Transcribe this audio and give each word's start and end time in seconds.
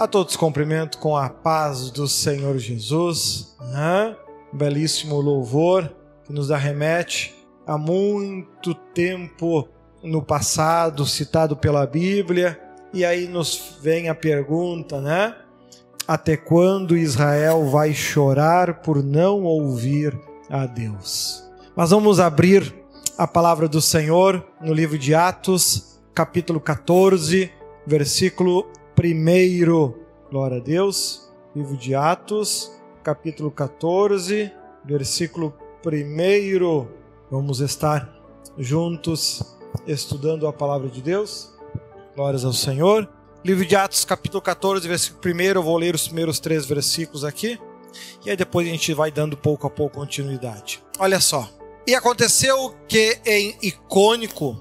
A 0.00 0.08
todos 0.08 0.34
cumprimento 0.34 0.96
com 0.96 1.14
a 1.14 1.28
paz 1.28 1.90
do 1.90 2.08
Senhor 2.08 2.56
Jesus. 2.56 3.54
Né? 3.60 4.16
Um 4.50 4.56
belíssimo 4.56 5.20
louvor 5.20 5.94
que 6.24 6.32
nos 6.32 6.50
arremete 6.50 7.34
a 7.66 7.76
muito 7.76 8.74
tempo 8.74 9.68
no 10.02 10.22
passado, 10.22 11.04
citado 11.04 11.54
pela 11.54 11.86
Bíblia. 11.86 12.58
E 12.94 13.04
aí 13.04 13.28
nos 13.28 13.76
vem 13.82 14.08
a 14.08 14.14
pergunta, 14.14 15.02
né? 15.02 15.36
Até 16.08 16.34
quando 16.34 16.96
Israel 16.96 17.68
vai 17.68 17.92
chorar 17.92 18.80
por 18.80 19.04
não 19.04 19.42
ouvir 19.42 20.18
a 20.48 20.64
Deus? 20.64 21.44
Mas 21.76 21.90
vamos 21.90 22.18
abrir 22.18 22.74
a 23.18 23.26
palavra 23.26 23.68
do 23.68 23.82
Senhor 23.82 24.42
no 24.62 24.72
livro 24.72 24.96
de 24.96 25.14
Atos, 25.14 26.00
capítulo 26.14 26.58
14, 26.58 27.52
versículo 27.86 28.66
1. 29.02 29.94
Glória 30.30 30.58
a 30.58 30.60
Deus. 30.60 31.30
Livro 31.56 31.74
de 31.74 31.94
Atos, 31.94 32.70
capítulo 33.02 33.50
14, 33.50 34.52
versículo 34.84 35.54
1. 35.84 36.86
Vamos 37.30 37.60
estar 37.60 38.14
juntos 38.58 39.56
estudando 39.86 40.46
a 40.46 40.52
palavra 40.52 40.88
de 40.88 41.00
Deus. 41.00 41.50
Glórias 42.14 42.44
ao 42.44 42.52
Senhor. 42.52 43.08
Livro 43.42 43.64
de 43.64 43.74
Atos, 43.74 44.04
capítulo 44.04 44.42
14, 44.42 44.86
versículo 44.86 45.34
1. 45.34 45.40
Eu 45.40 45.62
vou 45.62 45.78
ler 45.78 45.94
os 45.94 46.06
primeiros 46.06 46.38
três 46.38 46.66
versículos 46.66 47.24
aqui. 47.24 47.58
E 48.24 48.28
aí 48.28 48.36
depois 48.36 48.68
a 48.68 48.70
gente 48.70 48.92
vai 48.92 49.10
dando 49.10 49.34
pouco 49.34 49.66
a 49.66 49.70
pouco 49.70 49.98
continuidade. 49.98 50.82
Olha 50.98 51.20
só. 51.20 51.48
E 51.86 51.94
aconteceu 51.94 52.76
que 52.86 53.18
em 53.24 53.56
Icônico 53.62 54.60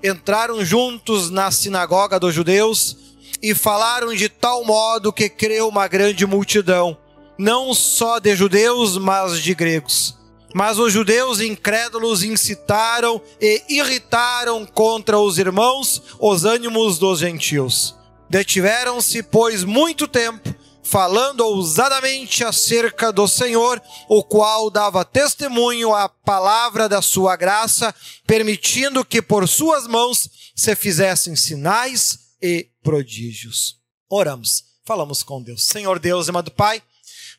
entraram 0.00 0.64
juntos 0.64 1.28
na 1.28 1.50
sinagoga 1.50 2.20
dos 2.20 2.32
judeus 2.32 3.09
e 3.42 3.54
falaram 3.54 4.14
de 4.14 4.28
tal 4.28 4.64
modo 4.64 5.12
que 5.12 5.28
creu 5.28 5.68
uma 5.68 5.88
grande 5.88 6.26
multidão, 6.26 6.96
não 7.38 7.72
só 7.72 8.18
de 8.18 8.34
judeus, 8.36 8.98
mas 8.98 9.40
de 9.40 9.54
gregos. 9.54 10.18
Mas 10.52 10.78
os 10.78 10.92
judeus 10.92 11.40
incrédulos 11.40 12.22
incitaram 12.22 13.20
e 13.40 13.62
irritaram 13.68 14.66
contra 14.66 15.18
os 15.18 15.38
irmãos 15.38 16.02
os 16.18 16.44
ânimos 16.44 16.98
dos 16.98 17.20
gentios. 17.20 17.94
Detiveram-se, 18.28 19.22
pois, 19.22 19.64
muito 19.64 20.08
tempo 20.08 20.54
falando 20.82 21.42
ousadamente 21.42 22.42
acerca 22.42 23.12
do 23.12 23.28
Senhor, 23.28 23.80
o 24.08 24.24
qual 24.24 24.68
dava 24.68 25.04
testemunho 25.04 25.94
à 25.94 26.08
palavra 26.08 26.88
da 26.88 27.00
sua 27.00 27.36
graça, 27.36 27.94
permitindo 28.26 29.04
que 29.04 29.22
por 29.22 29.46
suas 29.46 29.86
mãos 29.86 30.28
se 30.56 30.74
fizessem 30.74 31.36
sinais 31.36 32.19
e 32.42 32.68
prodígios. 32.82 33.78
Oramos, 34.08 34.64
falamos 34.84 35.22
com 35.22 35.42
Deus. 35.42 35.64
Senhor 35.64 35.98
Deus, 35.98 36.28
amado 36.28 36.50
Pai, 36.50 36.82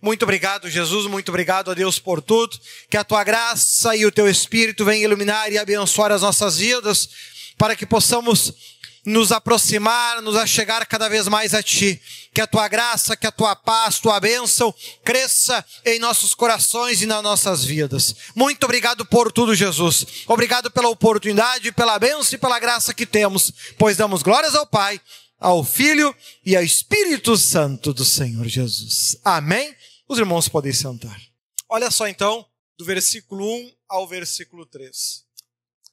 muito 0.02 0.24
obrigado, 0.24 0.68
Jesus, 0.68 1.06
muito 1.06 1.30
obrigado 1.30 1.70
a 1.70 1.74
Deus 1.76 2.00
por 2.00 2.22
tudo. 2.22 2.60
Que 2.90 2.98
a 2.98 3.04
tua 3.04 3.24
graça 3.24 3.96
e 3.96 4.06
o 4.06 4.12
teu 4.12 4.28
espírito 4.28 4.84
venham 4.84 5.04
iluminar 5.04 5.52
e 5.52 5.60
abençoar 5.60 6.12
as 6.12 6.24
nossas 6.24 6.58
vidas, 6.58 7.10
para 7.58 7.76
que 7.76 7.86
possamos 7.86 8.54
nos 9.06 9.32
aproximar, 9.32 10.22
nos 10.22 10.36
achegar 10.36 10.88
cada 10.88 11.10
vez 11.10 11.28
mais 11.28 11.54
a 11.54 11.64
Ti. 11.64 12.02
Que 12.34 12.42
a 12.42 12.48
Tua 12.48 12.68
graça, 12.68 13.18
que 13.18 13.28
a 13.28 13.32
Tua 13.32 13.56
paz, 13.56 14.00
Tua 14.00 14.20
bênção 14.20 14.74
cresça 15.04 15.66
em 15.86 16.00
nossos 16.00 16.34
corações 16.34 17.02
e 17.02 17.06
nas 17.06 17.22
nossas 17.22 17.64
vidas. 17.64 18.16
Muito 18.36 18.64
obrigado 18.64 19.06
por 19.06 19.32
tudo, 19.32 19.56
Jesus. 19.56 20.06
Obrigado 20.28 20.72
pela 20.72 20.90
oportunidade, 20.90 21.72
pela 21.72 22.00
bênção 22.00 22.36
e 22.36 22.38
pela 22.38 22.60
graça 22.60 22.94
que 22.94 23.06
temos, 23.06 23.52
pois 23.78 23.98
damos 23.98 24.22
glórias 24.22 24.56
ao 24.56 24.66
Pai, 24.66 25.02
ao 25.40 25.64
Filho 25.64 26.16
e 26.46 26.56
ao 26.56 26.64
Espírito 26.64 27.36
Santo 27.36 27.94
do 27.94 28.06
Senhor 28.06 28.48
Jesus. 28.48 29.18
Amém? 29.26 29.76
Os 30.08 30.20
irmãos 30.20 30.48
podem 30.48 30.74
sentar. 30.74 31.20
Olha 31.68 31.90
só 31.90 32.08
então, 32.08 32.46
do 32.78 32.86
versículo 32.86 33.46
1 33.46 33.72
ao 33.90 34.08
versículo 34.08 34.66
3. 34.66 35.23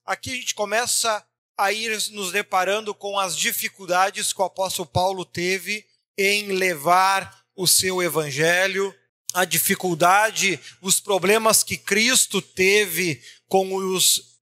Aqui 0.05 0.33
a 0.33 0.35
gente 0.35 0.55
começa 0.55 1.25
a 1.59 1.73
ir 1.73 1.91
nos 2.13 2.31
deparando 2.31 2.95
com 2.95 3.19
as 3.19 3.37
dificuldades 3.37 4.33
que 4.33 4.41
o 4.41 4.45
apóstolo 4.45 4.87
Paulo 4.87 5.25
teve 5.25 5.85
em 6.17 6.53
levar 6.53 7.45
o 7.57 7.67
seu 7.67 8.01
evangelho, 8.01 8.95
a 9.35 9.45
dificuldade, 9.45 10.59
os 10.81 11.01
problemas 11.01 11.65
que 11.65 11.77
Cristo 11.77 12.41
teve 12.41 13.21
com 13.49 13.75
os, 13.75 14.39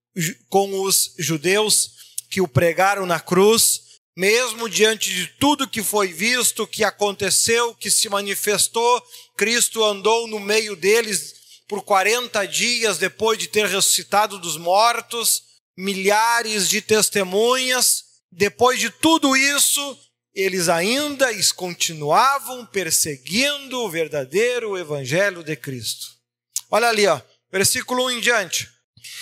com 0.50 0.82
os 0.82 1.14
judeus 1.18 1.92
que 2.30 2.42
o 2.42 2.46
pregaram 2.46 3.06
na 3.06 3.18
cruz, 3.18 3.80
mesmo 4.14 4.68
diante 4.68 5.12
de 5.12 5.26
tudo 5.38 5.68
que 5.68 5.82
foi 5.82 6.08
visto, 6.08 6.66
que 6.66 6.84
aconteceu, 6.84 7.74
que 7.74 7.90
se 7.90 8.10
manifestou, 8.10 9.02
Cristo 9.36 9.82
andou 9.82 10.26
no 10.28 10.38
meio 10.38 10.76
deles 10.76 11.34
por 11.66 11.82
40 11.82 12.46
dias 12.46 12.98
depois 12.98 13.38
de 13.38 13.48
ter 13.48 13.66
ressuscitado 13.66 14.38
dos 14.38 14.58
mortos 14.58 15.45
milhares 15.76 16.68
de 16.68 16.80
testemunhas. 16.80 18.04
Depois 18.32 18.80
de 18.80 18.90
tudo 18.90 19.36
isso, 19.36 19.98
eles 20.34 20.68
ainda 20.68 21.28
continuavam 21.54 22.64
perseguindo 22.66 23.80
o 23.80 23.90
verdadeiro 23.90 24.76
evangelho 24.76 25.42
de 25.42 25.54
Cristo. 25.56 26.08
Olha 26.70 26.88
ali, 26.88 27.06
ó, 27.06 27.20
versículo 27.50 28.06
1 28.06 28.10
em 28.12 28.20
diante. 28.20 28.68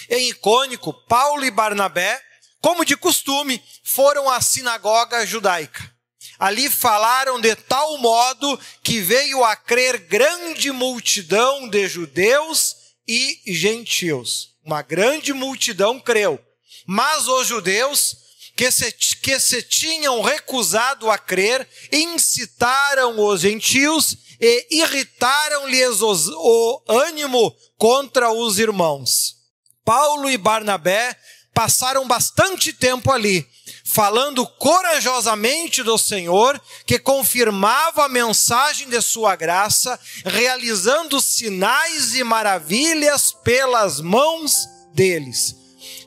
Em 0.08 0.30
icônico, 0.30 0.92
Paulo 1.06 1.44
e 1.44 1.50
Barnabé, 1.50 2.20
como 2.60 2.84
de 2.84 2.96
costume, 2.96 3.62
foram 3.82 4.28
à 4.30 4.40
sinagoga 4.40 5.26
judaica. 5.26 5.92
Ali 6.38 6.68
falaram 6.68 7.40
de 7.40 7.54
tal 7.54 7.98
modo 7.98 8.58
que 8.82 9.00
veio 9.00 9.44
a 9.44 9.54
crer 9.54 9.98
grande 9.98 10.72
multidão 10.72 11.68
de 11.68 11.86
judeus 11.86 12.74
e 13.06 13.40
gentios 13.46 14.53
uma 14.64 14.82
grande 14.82 15.32
multidão 15.32 16.00
creu. 16.00 16.40
Mas 16.86 17.28
os 17.28 17.46
judeus, 17.46 18.16
que 18.56 18.70
se, 18.70 18.90
que 18.92 19.38
se 19.38 19.62
tinham 19.62 20.22
recusado 20.22 21.10
a 21.10 21.18
crer, 21.18 21.68
incitaram 21.92 23.18
os 23.18 23.40
gentios 23.40 24.16
e 24.40 24.66
irritaram-lhes 24.70 26.00
o 26.02 26.82
ânimo 26.88 27.54
contra 27.76 28.32
os 28.32 28.58
irmãos. 28.58 29.36
Paulo 29.84 30.30
e 30.30 30.38
Barnabé 30.38 31.16
passaram 31.54 32.06
bastante 32.06 32.72
tempo 32.72 33.12
ali, 33.12 33.48
falando 33.84 34.44
corajosamente 34.44 35.84
do 35.84 35.96
Senhor, 35.96 36.60
que 36.84 36.98
confirmava 36.98 38.04
a 38.04 38.08
mensagem 38.08 38.88
de 38.88 39.00
sua 39.00 39.36
graça, 39.36 39.98
realizando 40.24 41.20
sinais 41.20 42.14
e 42.16 42.24
maravilhas 42.24 43.32
pelas 43.32 44.00
mãos 44.00 44.66
deles. 44.92 45.54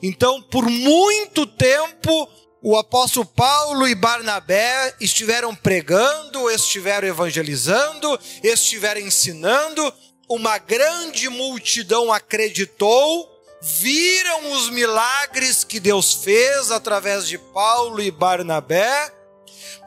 Então, 0.04 0.42
por 0.42 0.70
muito 0.70 1.46
tempo, 1.48 2.30
o 2.62 2.78
apóstolo 2.78 3.26
Paulo 3.26 3.88
e 3.88 3.96
Barnabé 3.96 4.96
estiveram 5.00 5.56
pregando, 5.56 6.50
estiveram 6.52 7.08
evangelizando, 7.08 8.20
estiveram 8.44 9.00
ensinando, 9.00 9.94
uma 10.30 10.58
grande 10.58 11.30
multidão 11.30 12.12
acreditou 12.12 13.37
viram 13.62 14.52
os 14.52 14.70
milagres 14.70 15.64
que 15.64 15.80
Deus 15.80 16.14
fez 16.14 16.72
através 16.72 17.28
de 17.28 17.38
Paulo 17.38 18.02
e 18.02 18.12
Barnabé, 18.12 19.12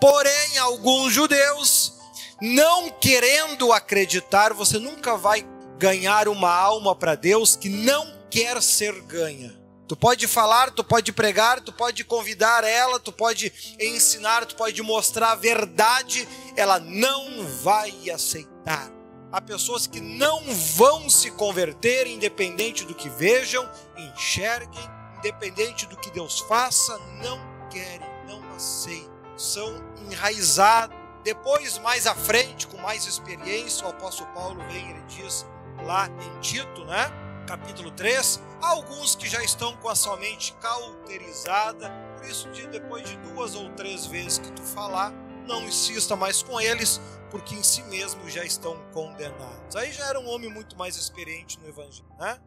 porém, 0.00 0.58
alguns 0.58 1.12
judeus, 1.12 1.94
não 2.40 2.90
querendo 2.90 3.72
acreditar, 3.72 4.52
você 4.52 4.78
nunca 4.78 5.16
vai 5.16 5.46
ganhar 5.78 6.28
uma 6.28 6.52
alma 6.52 6.94
para 6.94 7.14
Deus 7.14 7.56
que 7.56 7.68
não 7.68 8.18
quer 8.30 8.60
ser 8.62 9.00
ganha. 9.02 9.58
Tu 9.88 9.96
pode 9.96 10.28
falar, 10.28 10.70
tu 10.70 10.84
pode 10.84 11.12
pregar, 11.12 11.60
tu 11.60 11.72
pode 11.72 12.04
convidar 12.04 12.62
ela, 12.62 13.00
tu 13.00 13.10
pode 13.10 13.52
ensinar, 13.80 14.46
tu 14.46 14.54
pode 14.54 14.80
mostrar 14.82 15.32
a 15.32 15.34
verdade, 15.34 16.28
ela 16.56 16.78
não 16.78 17.44
vai 17.62 18.08
aceitar. 18.08 18.99
Há 19.32 19.40
pessoas 19.40 19.86
que 19.86 20.00
não 20.00 20.42
vão 20.74 21.08
se 21.08 21.30
converter, 21.30 22.08
independente 22.08 22.84
do 22.84 22.96
que 22.96 23.08
vejam, 23.08 23.68
enxerguem, 23.96 24.82
independente 25.18 25.86
do 25.86 25.96
que 25.96 26.10
Deus 26.10 26.40
faça, 26.40 26.98
não 27.22 27.38
querem, 27.70 28.08
não 28.26 28.42
aceitam, 28.56 29.38
são 29.38 29.72
enraizados. 30.10 30.96
Depois, 31.22 31.78
mais 31.78 32.08
à 32.08 32.14
frente, 32.14 32.66
com 32.66 32.78
mais 32.78 33.06
experiência, 33.06 33.86
o 33.86 33.90
apóstolo 33.90 34.28
Paulo 34.34 34.60
vem, 34.68 34.90
ele 34.90 35.02
diz 35.06 35.46
lá 35.84 36.08
em 36.08 36.40
Tito, 36.40 36.84
né? 36.84 37.08
Capítulo 37.46 37.92
3, 37.92 38.40
há 38.60 38.68
alguns 38.70 39.14
que 39.14 39.28
já 39.28 39.44
estão 39.44 39.76
com 39.76 39.88
a 39.88 39.94
sua 39.94 40.16
mente 40.16 40.54
cauterizada, 40.60 41.88
por 42.16 42.26
isso, 42.26 42.48
depois 42.70 43.08
de 43.08 43.16
duas 43.18 43.54
ou 43.54 43.70
três 43.70 44.06
vezes 44.06 44.38
que 44.38 44.50
tu 44.52 44.62
falar, 44.62 45.12
não 45.46 45.64
insista 45.64 46.16
mais 46.16 46.42
com 46.42 46.60
eles, 46.60 47.00
porque 47.30 47.54
em 47.54 47.62
si 47.62 47.82
mesmos 47.84 48.32
já 48.32 48.44
estão 48.44 48.76
condenados. 48.92 49.76
Aí 49.76 49.92
já 49.92 50.06
era 50.06 50.20
um 50.20 50.28
homem 50.28 50.50
muito 50.50 50.76
mais 50.76 50.96
experiente 50.96 51.58
no 51.60 51.68
evangelho, 51.68 52.08
né? 52.18 52.40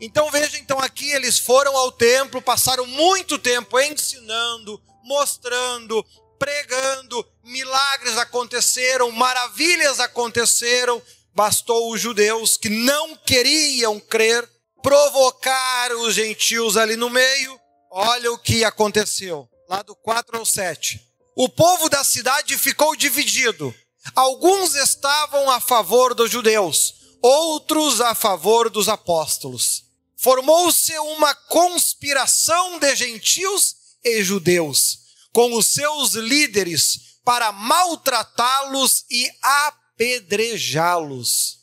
Então 0.00 0.30
veja, 0.30 0.58
então 0.58 0.78
aqui 0.80 1.10
eles 1.12 1.38
foram 1.38 1.76
ao 1.76 1.92
templo, 1.92 2.42
passaram 2.42 2.86
muito 2.86 3.38
tempo 3.38 3.78
ensinando, 3.78 4.80
mostrando, 5.04 6.04
pregando, 6.38 7.26
milagres 7.44 8.18
aconteceram, 8.18 9.10
maravilhas 9.12 10.00
aconteceram. 10.00 11.00
Bastou 11.32 11.92
os 11.92 12.00
judeus 12.00 12.56
que 12.56 12.68
não 12.68 13.16
queriam 13.16 13.98
crer 13.98 14.48
provocar 14.82 15.92
os 15.92 16.14
gentios 16.14 16.76
ali 16.76 16.96
no 16.96 17.10
meio. 17.10 17.58
Olha 17.90 18.30
o 18.30 18.38
que 18.38 18.64
aconteceu, 18.64 19.48
lá 19.68 19.82
do 19.82 19.96
4 19.96 20.38
ao 20.38 20.44
7. 20.44 21.00
O 21.36 21.48
povo 21.48 21.88
da 21.88 22.04
cidade 22.04 22.56
ficou 22.56 22.94
dividido. 22.94 23.74
Alguns 24.14 24.76
estavam 24.76 25.50
a 25.50 25.58
favor 25.58 26.14
dos 26.14 26.30
judeus, 26.30 26.94
outros 27.20 28.00
a 28.00 28.14
favor 28.14 28.70
dos 28.70 28.88
apóstolos. 28.88 29.82
Formou-se 30.16 30.96
uma 30.98 31.34
conspiração 31.34 32.78
de 32.78 32.94
gentios 32.94 33.74
e 34.04 34.22
judeus, 34.22 35.00
com 35.32 35.54
os 35.54 35.66
seus 35.66 36.12
líderes, 36.12 37.18
para 37.24 37.50
maltratá-los 37.50 39.04
e 39.10 39.28
apedrejá-los. 39.42 41.58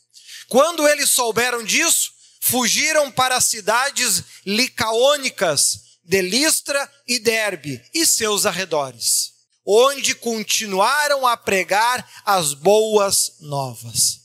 Quando 0.49 0.85
eles 0.85 1.11
souberam 1.11 1.63
disso, 1.63 2.11
fugiram 2.41 3.09
para 3.09 3.37
as 3.37 3.45
cidades 3.45 4.21
licaônicas 4.45 5.79
de 6.03 6.21
Listra 6.21 6.91
e 7.07 7.19
Derbe 7.19 7.81
e 7.93 8.05
seus 8.05 8.45
arredores 8.45 9.30
onde 9.73 10.13
continuaram 10.13 11.25
a 11.25 11.37
pregar 11.37 12.05
as 12.25 12.53
boas 12.53 13.37
novas. 13.39 14.19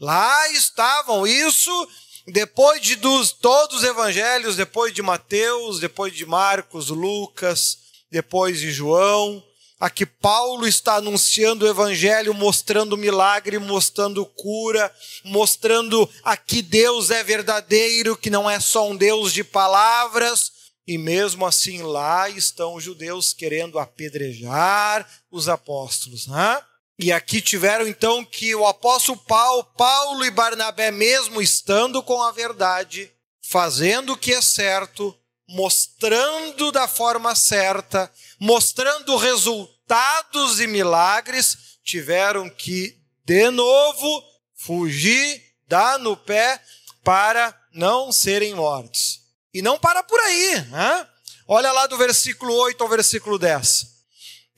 Lá 0.00 0.48
estavam, 0.50 1.26
isso 1.26 1.88
depois 2.28 2.80
de 2.80 2.94
dos, 2.94 3.32
todos 3.32 3.78
os 3.78 3.84
evangelhos, 3.84 4.54
depois 4.54 4.94
de 4.94 5.02
Mateus, 5.02 5.80
depois 5.80 6.14
de 6.14 6.24
Marcos, 6.24 6.88
Lucas, 6.88 7.78
depois 8.12 8.60
de 8.60 8.70
João, 8.70 9.42
aqui 9.80 10.06
Paulo 10.06 10.68
está 10.68 10.94
anunciando 10.94 11.64
o 11.64 11.68
evangelho, 11.68 12.32
mostrando 12.32 12.96
milagre, 12.96 13.58
mostrando 13.58 14.24
cura, 14.24 14.94
mostrando 15.24 16.08
aqui 16.22 16.62
Deus 16.62 17.10
é 17.10 17.24
verdadeiro, 17.24 18.16
que 18.16 18.30
não 18.30 18.48
é 18.48 18.60
só 18.60 18.88
um 18.88 18.94
Deus 18.94 19.32
de 19.32 19.42
palavras, 19.42 20.61
e 20.86 20.98
mesmo 20.98 21.46
assim, 21.46 21.82
lá 21.82 22.28
estão 22.28 22.74
os 22.74 22.84
judeus 22.84 23.32
querendo 23.32 23.78
apedrejar 23.78 25.08
os 25.30 25.48
apóstolos. 25.48 26.26
Né? 26.26 26.62
E 26.98 27.12
aqui 27.12 27.40
tiveram 27.40 27.86
então 27.86 28.24
que 28.24 28.54
o 28.54 28.66
apóstolo 28.66 29.18
Paulo, 29.18 29.64
Paulo 29.76 30.24
e 30.24 30.30
Barnabé, 30.30 30.90
mesmo 30.90 31.40
estando 31.40 32.02
com 32.02 32.20
a 32.22 32.32
verdade, 32.32 33.10
fazendo 33.40 34.12
o 34.12 34.16
que 34.16 34.32
é 34.32 34.42
certo, 34.42 35.16
mostrando 35.48 36.72
da 36.72 36.88
forma 36.88 37.34
certa, 37.34 38.10
mostrando 38.38 39.16
resultados 39.16 40.60
e 40.60 40.66
milagres, 40.66 41.78
tiveram 41.84 42.48
que, 42.50 42.98
de 43.24 43.50
novo, 43.50 44.24
fugir, 44.54 45.42
dar 45.68 45.98
no 45.98 46.16
pé 46.16 46.60
para 47.02 47.56
não 47.72 48.12
serem 48.12 48.54
mortos. 48.54 49.21
E 49.52 49.60
não 49.60 49.78
para 49.78 50.02
por 50.02 50.18
aí. 50.20 50.60
Né? 50.66 51.08
Olha 51.46 51.72
lá 51.72 51.86
do 51.86 51.98
versículo 51.98 52.54
8 52.54 52.82
ao 52.82 52.88
versículo 52.88 53.38
10. 53.38 53.86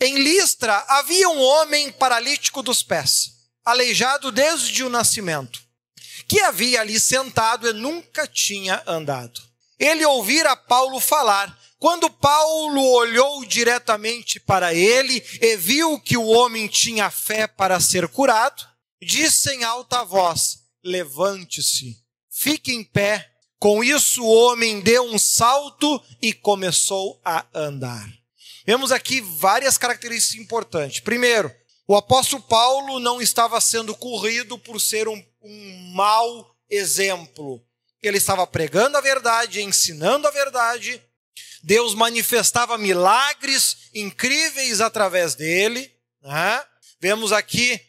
Em 0.01 0.19
Listra 0.19 0.85
havia 0.89 1.29
um 1.29 1.41
homem 1.41 1.91
paralítico 1.93 2.63
dos 2.63 2.83
pés, 2.83 3.33
aleijado 3.65 4.31
desde 4.31 4.83
o 4.85 4.91
nascimento, 4.91 5.63
que 6.29 6.41
havia 6.41 6.81
ali 6.81 6.99
sentado 6.99 7.69
e 7.69 7.73
nunca 7.73 8.27
tinha 8.27 8.83
andado. 8.87 9.41
Ele 9.79 10.05
ouvira 10.05 10.57
Paulo 10.57 11.01
falar. 11.01 11.59
Quando 11.79 12.09
Paulo 12.09 12.81
olhou 12.81 13.45
diretamente 13.45 14.41
para 14.41 14.73
ele 14.73 15.23
e 15.41 15.57
viu 15.57 16.01
que 16.01 16.17
o 16.17 16.27
homem 16.27 16.67
tinha 16.67 17.11
fé 17.11 17.47
para 17.47 17.79
ser 17.79 18.09
curado, 18.09 18.67
disse 19.03 19.51
em 19.51 19.65
alta 19.65 20.03
voz: 20.03 20.61
Levante-se, 20.83 21.99
fique 22.31 22.73
em 22.73 22.83
pé 22.83 23.34
com 23.65 23.83
isso, 23.83 24.23
o 24.23 24.31
homem 24.31 24.83
deu 24.83 25.05
um 25.05 25.19
salto 25.19 25.99
e 26.21 26.35
começou 26.35 27.19
a 27.25 27.47
andar. 27.55 28.07
Vemos 28.67 28.93
aqui 28.93 29.23
várias 29.23 29.79
características 29.79 30.39
importantes. 30.39 31.01
Primeiro, 31.01 31.51
o 31.89 31.97
apóstolo 31.97 32.43
Paulo 32.43 33.01
não 33.01 33.23
estava 33.23 33.59
sendo 33.63 33.97
corrido 33.97 34.59
por 34.59 34.79
ser 34.79 35.09
um, 35.09 35.25
um 35.41 35.93
mau 35.95 36.55
exemplo. 36.69 37.65
Ele 38.03 38.19
estava 38.19 38.47
pregando 38.47 38.99
a 38.99 39.01
verdade, 39.01 39.63
ensinando 39.63 40.29
a 40.29 40.31
verdade. 40.31 41.03
Deus 41.63 41.95
manifestava 41.95 42.77
milagres 42.77 43.89
incríveis 43.95 44.83
através 44.83 45.35
dele. 45.35 45.91
Né? 46.23 46.63
Vemos 47.01 47.33
aqui 47.33 47.81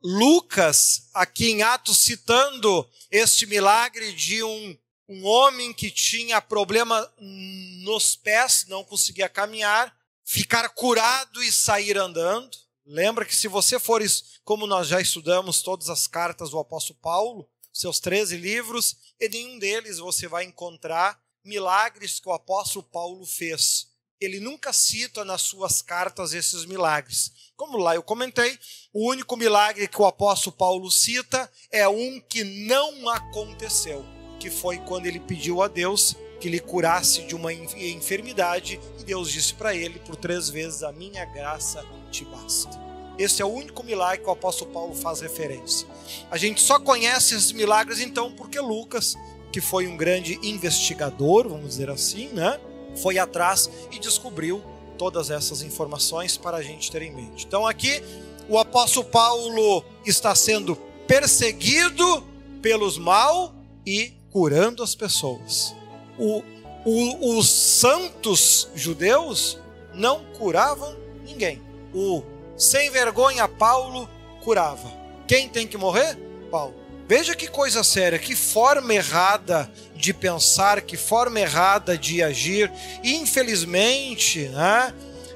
Lucas, 0.00 1.08
aqui 1.12 1.50
em 1.50 1.62
Atos, 1.62 1.98
citando 1.98 2.88
este 3.10 3.44
milagre 3.44 4.12
de 4.12 4.44
um 4.44 4.78
um 5.08 5.24
homem 5.24 5.72
que 5.72 5.90
tinha 5.90 6.40
problema 6.40 7.10
nos 7.18 8.16
pés, 8.16 8.66
não 8.68 8.82
conseguia 8.82 9.28
caminhar, 9.28 9.96
ficar 10.24 10.68
curado 10.70 11.42
e 11.42 11.52
sair 11.52 11.96
andando. 11.96 12.56
Lembra 12.84 13.24
que 13.24 13.34
se 13.34 13.48
você 13.48 13.78
for, 13.78 14.02
como 14.44 14.66
nós 14.66 14.88
já 14.88 15.00
estudamos 15.00 15.62
todas 15.62 15.88
as 15.88 16.06
cartas 16.06 16.50
do 16.50 16.58
apóstolo 16.58 16.98
Paulo, 17.00 17.48
seus 17.72 18.00
13 18.00 18.36
livros, 18.36 18.96
em 19.20 19.28
nenhum 19.28 19.58
deles 19.58 19.98
você 19.98 20.26
vai 20.26 20.44
encontrar 20.44 21.20
milagres 21.44 22.18
que 22.18 22.28
o 22.28 22.32
apóstolo 22.32 22.84
Paulo 22.84 23.24
fez. 23.24 23.88
Ele 24.18 24.40
nunca 24.40 24.72
cita 24.72 25.24
nas 25.24 25.42
suas 25.42 25.82
cartas 25.82 26.32
esses 26.32 26.64
milagres. 26.64 27.30
Como 27.54 27.76
lá 27.76 27.94
eu 27.94 28.02
comentei, 28.02 28.58
o 28.92 29.08
único 29.10 29.36
milagre 29.36 29.86
que 29.86 30.00
o 30.00 30.06
apóstolo 30.06 30.56
Paulo 30.56 30.90
cita 30.90 31.50
é 31.70 31.86
um 31.86 32.18
que 32.20 32.42
não 32.42 33.08
aconteceu 33.10 34.15
que 34.38 34.50
foi 34.50 34.78
quando 34.78 35.06
ele 35.06 35.20
pediu 35.20 35.62
a 35.62 35.68
Deus 35.68 36.16
que 36.40 36.48
lhe 36.48 36.60
curasse 36.60 37.22
de 37.22 37.34
uma 37.34 37.52
enfermidade, 37.52 38.78
e 39.00 39.04
Deus 39.04 39.30
disse 39.30 39.54
para 39.54 39.74
ele 39.74 39.98
por 40.00 40.16
três 40.16 40.48
vezes: 40.48 40.82
A 40.82 40.92
minha 40.92 41.24
graça 41.24 41.84
te 42.10 42.24
basta. 42.24 42.84
Esse 43.18 43.40
é 43.40 43.44
o 43.44 43.48
único 43.48 43.82
milagre 43.82 44.22
que 44.22 44.28
o 44.28 44.32
apóstolo 44.32 44.70
Paulo 44.70 44.94
faz 44.94 45.20
referência. 45.20 45.88
A 46.30 46.36
gente 46.36 46.60
só 46.60 46.78
conhece 46.78 47.34
esses 47.34 47.52
milagres 47.52 48.00
então 48.00 48.30
porque 48.30 48.60
Lucas, 48.60 49.16
que 49.50 49.60
foi 49.60 49.86
um 49.86 49.96
grande 49.96 50.38
investigador, 50.42 51.48
vamos 51.48 51.68
dizer 51.70 51.88
assim, 51.88 52.28
né? 52.28 52.60
Foi 53.02 53.18
atrás 53.18 53.70
e 53.90 53.98
descobriu 53.98 54.62
todas 54.98 55.30
essas 55.30 55.62
informações 55.62 56.36
para 56.36 56.58
a 56.58 56.62
gente 56.62 56.90
ter 56.90 57.02
em 57.02 57.14
mente. 57.14 57.46
Então 57.46 57.66
aqui 57.66 58.02
o 58.48 58.58
apóstolo 58.58 59.06
Paulo 59.06 59.82
está 60.04 60.34
sendo 60.34 60.76
perseguido 61.06 62.22
pelos 62.60 62.98
mal 62.98 63.54
e 63.86 64.15
curando 64.36 64.82
as 64.82 64.94
pessoas. 64.94 65.74
O, 66.18 66.42
o, 66.84 67.38
os 67.38 67.48
santos 67.48 68.68
judeus 68.74 69.58
não 69.94 70.26
curavam 70.36 70.94
ninguém. 71.24 71.62
O 71.94 72.22
sem 72.54 72.90
vergonha 72.90 73.48
Paulo 73.48 74.06
curava. 74.44 74.92
Quem 75.26 75.48
tem 75.48 75.66
que 75.66 75.78
morrer? 75.78 76.18
Paulo. 76.50 76.74
Veja 77.08 77.34
que 77.34 77.48
coisa 77.48 77.82
séria, 77.82 78.18
que 78.18 78.36
forma 78.36 78.92
errada 78.92 79.72
de 79.94 80.12
pensar, 80.12 80.82
que 80.82 80.98
forma 80.98 81.40
errada 81.40 81.96
de 81.96 82.22
agir. 82.22 82.70
Infelizmente, 83.02 84.50
né, 84.50 84.92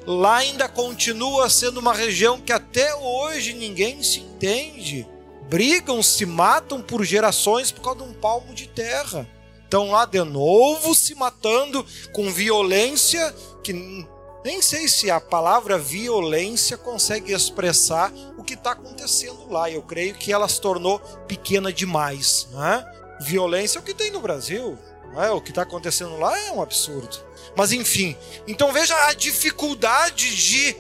lá 0.06 0.36
ainda 0.36 0.68
continua 0.68 1.48
sendo 1.48 1.80
uma 1.80 1.94
região 1.94 2.38
que 2.38 2.52
até 2.52 2.94
hoje 2.94 3.54
ninguém 3.54 4.02
se 4.02 4.20
entende 4.20 5.08
brigam, 5.50 6.00
se 6.00 6.24
matam 6.24 6.80
por 6.80 7.04
gerações 7.04 7.72
por 7.72 7.82
causa 7.82 8.04
de 8.04 8.08
um 8.08 8.14
palmo 8.14 8.54
de 8.54 8.68
terra. 8.68 9.28
Estão 9.64 9.90
lá 9.90 10.06
de 10.06 10.22
novo 10.22 10.94
se 10.94 11.14
matando 11.14 11.84
com 12.12 12.30
violência 12.30 13.34
que 13.62 13.72
nem 14.44 14.62
sei 14.62 14.88
se 14.88 15.10
a 15.10 15.20
palavra 15.20 15.76
violência 15.76 16.78
consegue 16.78 17.32
expressar 17.32 18.12
o 18.38 18.44
que 18.44 18.54
está 18.54 18.72
acontecendo 18.72 19.50
lá. 19.50 19.70
Eu 19.70 19.82
creio 19.82 20.14
que 20.14 20.32
ela 20.32 20.48
se 20.48 20.60
tornou 20.60 20.98
pequena 21.26 21.72
demais. 21.72 22.48
Né? 22.52 22.84
Violência 23.20 23.78
é 23.78 23.80
o 23.80 23.84
que 23.84 23.92
tem 23.92 24.10
no 24.10 24.20
Brasil. 24.20 24.78
Né? 25.14 25.30
O 25.30 25.40
que 25.40 25.50
está 25.50 25.62
acontecendo 25.62 26.16
lá 26.16 26.38
é 26.46 26.52
um 26.52 26.62
absurdo. 26.62 27.18
Mas 27.56 27.72
enfim, 27.72 28.16
então 28.46 28.72
veja 28.72 28.94
a 29.08 29.12
dificuldade 29.12 30.34
de, 30.34 30.76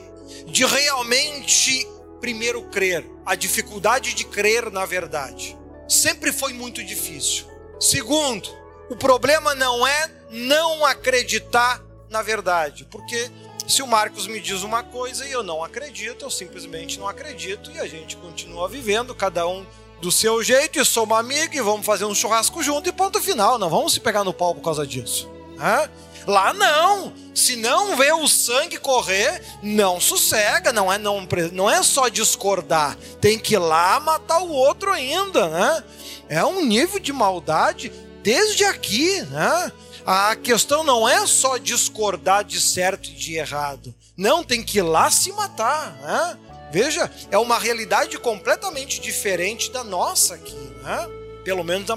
de 0.46 0.64
realmente 0.64 1.86
primeiro 2.20 2.62
crer, 2.62 3.04
a 3.24 3.34
dificuldade 3.34 4.14
de 4.14 4.24
crer 4.24 4.70
na 4.70 4.84
verdade. 4.84 5.56
Sempre 5.88 6.32
foi 6.32 6.52
muito 6.52 6.84
difícil. 6.84 7.46
Segundo, 7.80 8.48
o 8.88 8.96
problema 8.96 9.54
não 9.54 9.86
é 9.86 10.10
não 10.30 10.84
acreditar 10.84 11.82
na 12.08 12.22
verdade, 12.22 12.86
porque 12.90 13.30
se 13.66 13.82
o 13.82 13.86
Marcos 13.86 14.26
me 14.26 14.40
diz 14.40 14.62
uma 14.62 14.82
coisa 14.82 15.24
e 15.24 15.32
eu 15.32 15.42
não 15.42 15.62
acredito, 15.62 16.24
eu 16.24 16.30
simplesmente 16.30 16.98
não 16.98 17.06
acredito 17.06 17.70
e 17.70 17.78
a 17.78 17.86
gente 17.86 18.16
continua 18.16 18.68
vivendo, 18.68 19.14
cada 19.14 19.46
um 19.46 19.64
do 20.00 20.10
seu 20.10 20.42
jeito, 20.42 20.80
e 20.80 20.84
sou 20.84 21.04
uma 21.04 21.18
amiga 21.18 21.56
e 21.56 21.60
vamos 21.60 21.86
fazer 21.86 22.04
um 22.04 22.14
churrasco 22.14 22.62
junto 22.62 22.88
e 22.88 22.92
ponto 22.92 23.20
final. 23.20 23.58
Não 23.58 23.70
vamos 23.70 23.92
se 23.92 24.00
pegar 24.00 24.24
no 24.24 24.32
pau 24.32 24.54
por 24.54 24.62
causa 24.62 24.86
disso. 24.86 25.30
Né? 25.56 25.88
Lá 26.30 26.52
não. 26.52 27.12
Se 27.34 27.56
não 27.56 27.96
vê 27.96 28.12
o 28.12 28.28
sangue 28.28 28.78
correr, 28.78 29.42
não 29.60 30.00
sossega, 30.00 30.72
não 30.72 30.92
é 30.92 30.96
não, 30.96 31.26
não 31.52 31.68
é 31.68 31.82
só 31.82 32.06
discordar, 32.08 32.96
tem 33.20 33.36
que 33.36 33.54
ir 33.54 33.58
lá 33.58 33.98
matar 33.98 34.38
o 34.40 34.50
outro 34.50 34.92
ainda, 34.92 35.48
né? 35.48 35.84
É 36.28 36.44
um 36.44 36.64
nível 36.64 37.00
de 37.00 37.12
maldade 37.12 37.90
desde 38.22 38.64
aqui, 38.64 39.20
né? 39.22 39.72
A 40.06 40.36
questão 40.36 40.84
não 40.84 41.08
é 41.08 41.26
só 41.26 41.56
discordar 41.56 42.44
de 42.44 42.60
certo 42.60 43.08
e 43.08 43.12
de 43.12 43.34
errado. 43.34 43.92
Não, 44.16 44.44
tem 44.44 44.62
que 44.62 44.78
ir 44.78 44.82
lá 44.82 45.10
se 45.10 45.32
matar, 45.32 45.96
né? 46.00 46.38
Veja, 46.70 47.10
é 47.32 47.38
uma 47.38 47.58
realidade 47.58 48.16
completamente 48.18 49.00
diferente 49.00 49.72
da 49.72 49.82
nossa 49.82 50.34
aqui, 50.34 50.54
né? 50.82 51.08
Pelo 51.44 51.64
menos 51.64 51.88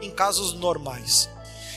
em 0.00 0.10
casos 0.10 0.54
normais. 0.54 1.28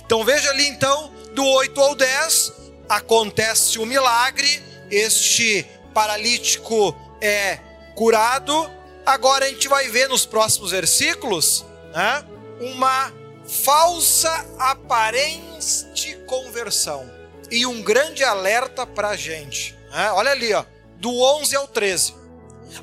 Então 0.05 0.24
veja 0.24 0.50
ali 0.50 0.67
então, 0.67 1.12
do 1.33 1.45
8 1.45 1.81
ao 1.81 1.95
10, 1.95 2.53
acontece 2.88 3.79
o 3.79 3.85
milagre, 3.85 4.62
este 4.91 5.65
paralítico 5.93 6.95
é 7.21 7.59
curado. 7.95 8.69
Agora 9.05 9.45
a 9.45 9.50
gente 9.50 9.67
vai 9.67 9.88
ver 9.89 10.09
nos 10.09 10.25
próximos 10.25 10.71
versículos 10.71 11.65
né, 11.93 12.25
uma 12.59 13.12
falsa 13.47 14.45
aparente 14.57 16.15
conversão 16.25 17.09
e 17.51 17.65
um 17.65 17.81
grande 17.81 18.24
alerta 18.24 18.85
para 18.85 19.09
a 19.09 19.15
gente. 19.15 19.75
Né? 19.91 20.12
Olha 20.12 20.31
ali, 20.31 20.53
ó, 20.53 20.65
do 20.97 21.12
11 21.12 21.55
ao 21.55 21.67
13. 21.67 22.15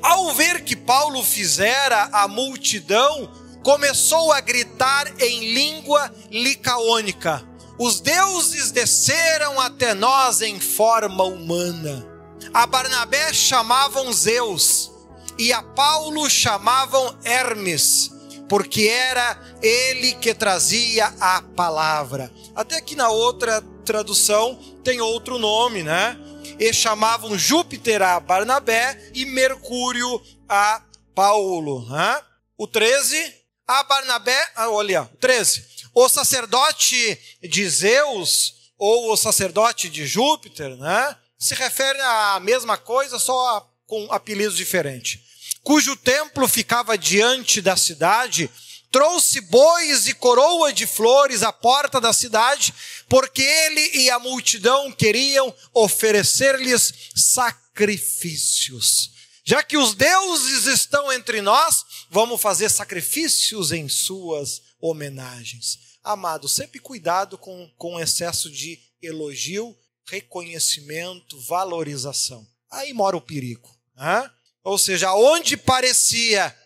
Ao 0.01 0.33
ver 0.33 0.63
que 0.63 0.75
Paulo 0.75 1.23
fizera 1.23 2.09
a 2.11 2.27
multidão, 2.27 3.29
começou 3.63 4.31
a 4.31 4.41
gritar 4.41 5.13
em 5.19 5.53
língua 5.53 6.13
licaônica 6.29 7.53
os 7.77 7.99
deuses 7.99 8.71
desceram 8.71 9.59
até 9.59 9.93
nós 9.93 10.41
em 10.41 10.59
forma 10.59 11.23
humana. 11.23 12.07
A 12.53 12.67
Barnabé 12.67 13.33
chamavam 13.33 14.13
Zeus 14.13 14.91
e 15.39 15.51
a 15.51 15.63
Paulo 15.63 16.29
chamavam 16.29 17.17
Hermes, 17.25 18.11
porque 18.47 18.83
era 18.83 19.37
ele 19.61 20.13
que 20.13 20.35
trazia 20.35 21.07
a 21.19 21.41
palavra. 21.41 22.31
Até 22.55 22.79
que 22.79 22.95
na 22.95 23.09
outra 23.09 23.61
tradução 23.83 24.59
tem 24.83 25.01
outro 25.01 25.39
nome, 25.39 25.81
né? 25.81 26.15
E 26.59 26.71
chamavam 26.71 27.37
Júpiter 27.37 28.03
a 28.03 28.19
Barnabé 28.19 29.11
e 29.15 29.25
Mercúrio 29.25 30.21
a 30.47 30.83
Paulo. 31.15 31.89
Né? 31.89 32.21
O 32.55 32.67
13, 32.67 33.42
a 33.67 33.83
Barnabé, 33.83 34.51
ah, 34.55 34.69
olha, 34.69 35.09
13 35.19 35.73
o 35.93 36.09
sacerdote 36.09 37.19
de 37.41 37.69
Zeus 37.69 38.55
ou 38.77 39.11
o 39.11 39.17
sacerdote 39.17 39.89
de 39.89 40.07
Júpiter, 40.07 40.75
né? 40.77 41.15
Se 41.37 41.53
refere 41.53 42.01
à 42.01 42.39
mesma 42.39 42.77
coisa, 42.77 43.19
só 43.19 43.69
com 43.85 44.11
apelidos 44.11 44.57
diferentes. 44.57 45.19
Cujo 45.61 45.95
templo 45.95 46.47
ficava 46.47 46.97
diante 46.97 47.61
da 47.61 47.77
cidade, 47.77 48.49
trouxe 48.91 49.39
bois 49.41 50.07
e 50.07 50.13
coroa 50.13 50.73
de 50.73 50.87
flores 50.87 51.43
à 51.43 51.53
porta 51.53 52.01
da 52.01 52.11
cidade, 52.11 52.73
porque 53.07 53.41
ele 53.41 53.97
e 53.99 54.09
a 54.09 54.17
multidão 54.19 54.91
queriam 54.91 55.53
oferecer-lhes 55.73 56.93
sacrifícios. 57.15 59.12
Já 59.45 59.61
que 59.61 59.77
os 59.77 59.93
deuses 59.93 60.67
estão 60.67 61.11
entre 61.11 61.41
nós, 61.41 61.85
vamos 62.09 62.41
fazer 62.41 62.69
sacrifícios 62.69 63.73
em 63.73 63.89
suas 63.89 64.61
homenagens. 64.79 65.79
Amado, 66.01 66.47
sempre 66.47 66.79
cuidado 66.79 67.37
com, 67.37 67.69
com 67.77 67.99
excesso 67.99 68.49
de 68.49 68.79
elogio, 69.01 69.77
reconhecimento, 70.07 71.39
valorização. 71.41 72.47
Aí 72.71 72.93
mora 72.93 73.17
o 73.17 73.21
perigo. 73.21 73.69
Né? 73.95 74.31
Ou 74.63 74.77
seja, 74.77 75.13
onde 75.13 75.57
parecia 75.57 76.57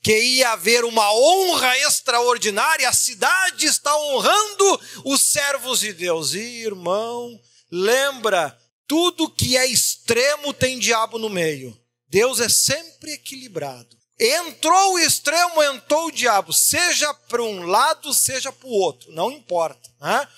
que 0.00 0.16
ia 0.16 0.50
haver 0.50 0.84
uma 0.84 1.12
honra 1.12 1.76
extraordinária, 1.78 2.88
a 2.88 2.92
cidade 2.92 3.66
está 3.66 3.96
honrando 3.96 4.80
os 5.04 5.22
servos 5.22 5.80
de 5.80 5.92
Deus. 5.92 6.34
E, 6.34 6.38
irmão, 6.38 7.40
lembra, 7.70 8.56
tudo 8.86 9.30
que 9.30 9.56
é 9.56 9.66
extremo 9.66 10.52
tem 10.52 10.78
diabo 10.78 11.18
no 11.18 11.28
meio. 11.28 11.81
Deus 12.12 12.40
é 12.40 12.48
sempre 12.50 13.12
equilibrado. 13.12 13.96
Entrou 14.20 14.92
o 14.92 14.98
extremo, 14.98 15.62
entrou 15.62 16.08
o 16.08 16.12
diabo, 16.12 16.52
seja 16.52 17.12
para 17.14 17.42
um 17.42 17.62
lado, 17.62 18.12
seja 18.12 18.52
para 18.52 18.68
o 18.68 18.70
outro, 18.70 19.10
não 19.12 19.32
importa. 19.32 19.90
Né? 19.98 20.28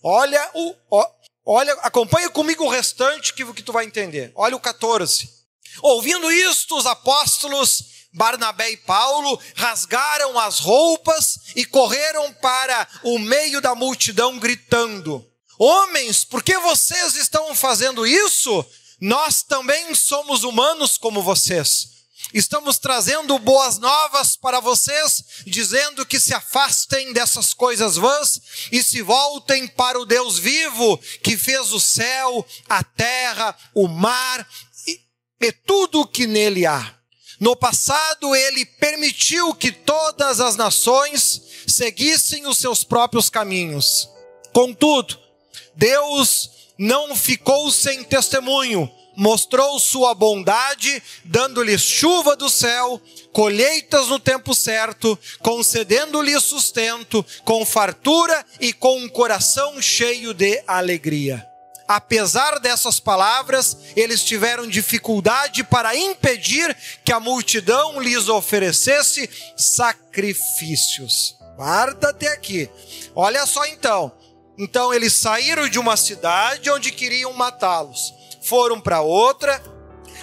Olha 0.00 0.50
o, 0.54 0.76
olha, 1.44 1.72
acompanha 1.82 2.30
comigo 2.30 2.62
o 2.62 2.68
restante 2.68 3.34
que, 3.34 3.44
que 3.52 3.64
tu 3.64 3.72
vai 3.72 3.84
entender. 3.84 4.30
Olha 4.36 4.54
o 4.54 4.60
14. 4.60 5.28
Ouvindo 5.82 6.30
isto, 6.30 6.76
os 6.76 6.86
apóstolos 6.86 8.06
Barnabé 8.12 8.70
e 8.70 8.76
Paulo 8.76 9.36
rasgaram 9.56 10.38
as 10.38 10.60
roupas 10.60 11.40
e 11.56 11.64
correram 11.64 12.32
para 12.34 12.86
o 13.02 13.18
meio 13.18 13.60
da 13.60 13.74
multidão 13.74 14.38
gritando: 14.38 15.28
Homens, 15.58 16.24
por 16.24 16.44
que 16.44 16.56
vocês 16.58 17.16
estão 17.16 17.52
fazendo 17.56 18.06
isso? 18.06 18.64
Nós 19.00 19.42
também 19.42 19.94
somos 19.94 20.44
humanos 20.44 20.96
como 20.96 21.22
vocês. 21.22 21.94
Estamos 22.32 22.78
trazendo 22.78 23.38
boas 23.38 23.78
novas 23.78 24.34
para 24.34 24.58
vocês, 24.58 25.24
dizendo 25.46 26.06
que 26.06 26.18
se 26.18 26.32
afastem 26.34 27.12
dessas 27.12 27.52
coisas 27.52 27.96
vãs 27.96 28.40
e 28.72 28.82
se 28.82 29.02
voltem 29.02 29.66
para 29.66 30.00
o 30.00 30.06
Deus 30.06 30.38
vivo, 30.38 30.98
que 31.22 31.36
fez 31.36 31.72
o 31.72 31.78
céu, 31.78 32.46
a 32.68 32.82
terra, 32.82 33.56
o 33.74 33.86
mar 33.86 34.48
e, 34.86 35.00
e 35.42 35.52
tudo 35.52 36.00
o 36.00 36.06
que 36.06 36.26
nele 36.26 36.66
há. 36.66 36.94
No 37.38 37.54
passado, 37.54 38.34
ele 38.34 38.64
permitiu 38.64 39.54
que 39.54 39.70
todas 39.70 40.40
as 40.40 40.56
nações 40.56 41.42
seguissem 41.66 42.46
os 42.46 42.58
seus 42.58 42.82
próprios 42.82 43.28
caminhos. 43.28 44.08
Contudo, 44.52 45.18
Deus 45.76 46.50
não 46.78 47.14
ficou 47.14 47.70
sem 47.70 48.02
testemunho 48.04 48.90
mostrou 49.16 49.78
sua 49.78 50.14
bondade, 50.14 51.02
dando-lhes 51.24 51.80
chuva 51.80 52.36
do 52.36 52.48
céu, 52.48 53.00
colheitas 53.32 54.08
no 54.08 54.18
tempo 54.18 54.54
certo, 54.54 55.18
concedendo-lhes 55.40 56.42
sustento, 56.42 57.24
com 57.44 57.64
fartura 57.64 58.44
e 58.60 58.72
com 58.72 58.98
um 58.98 59.08
coração 59.08 59.80
cheio 59.80 60.34
de 60.34 60.62
alegria. 60.66 61.46
Apesar 61.86 62.58
dessas 62.60 62.98
palavras, 62.98 63.76
eles 63.94 64.24
tiveram 64.24 64.66
dificuldade 64.66 65.62
para 65.62 65.94
impedir 65.94 66.74
que 67.04 67.12
a 67.12 67.20
multidão 67.20 68.00
lhes 68.00 68.26
oferecesse 68.28 69.28
sacrifícios. 69.54 71.36
Guarda 71.56 72.08
até 72.08 72.28
aqui. 72.28 72.70
Olha 73.14 73.44
só 73.44 73.66
então. 73.66 74.10
Então 74.56 74.94
eles 74.94 75.12
saíram 75.12 75.68
de 75.68 75.78
uma 75.78 75.96
cidade 75.96 76.70
onde 76.70 76.92
queriam 76.92 77.32
matá-los 77.32 78.14
foram 78.44 78.78
para 78.78 79.00
outra, 79.00 79.60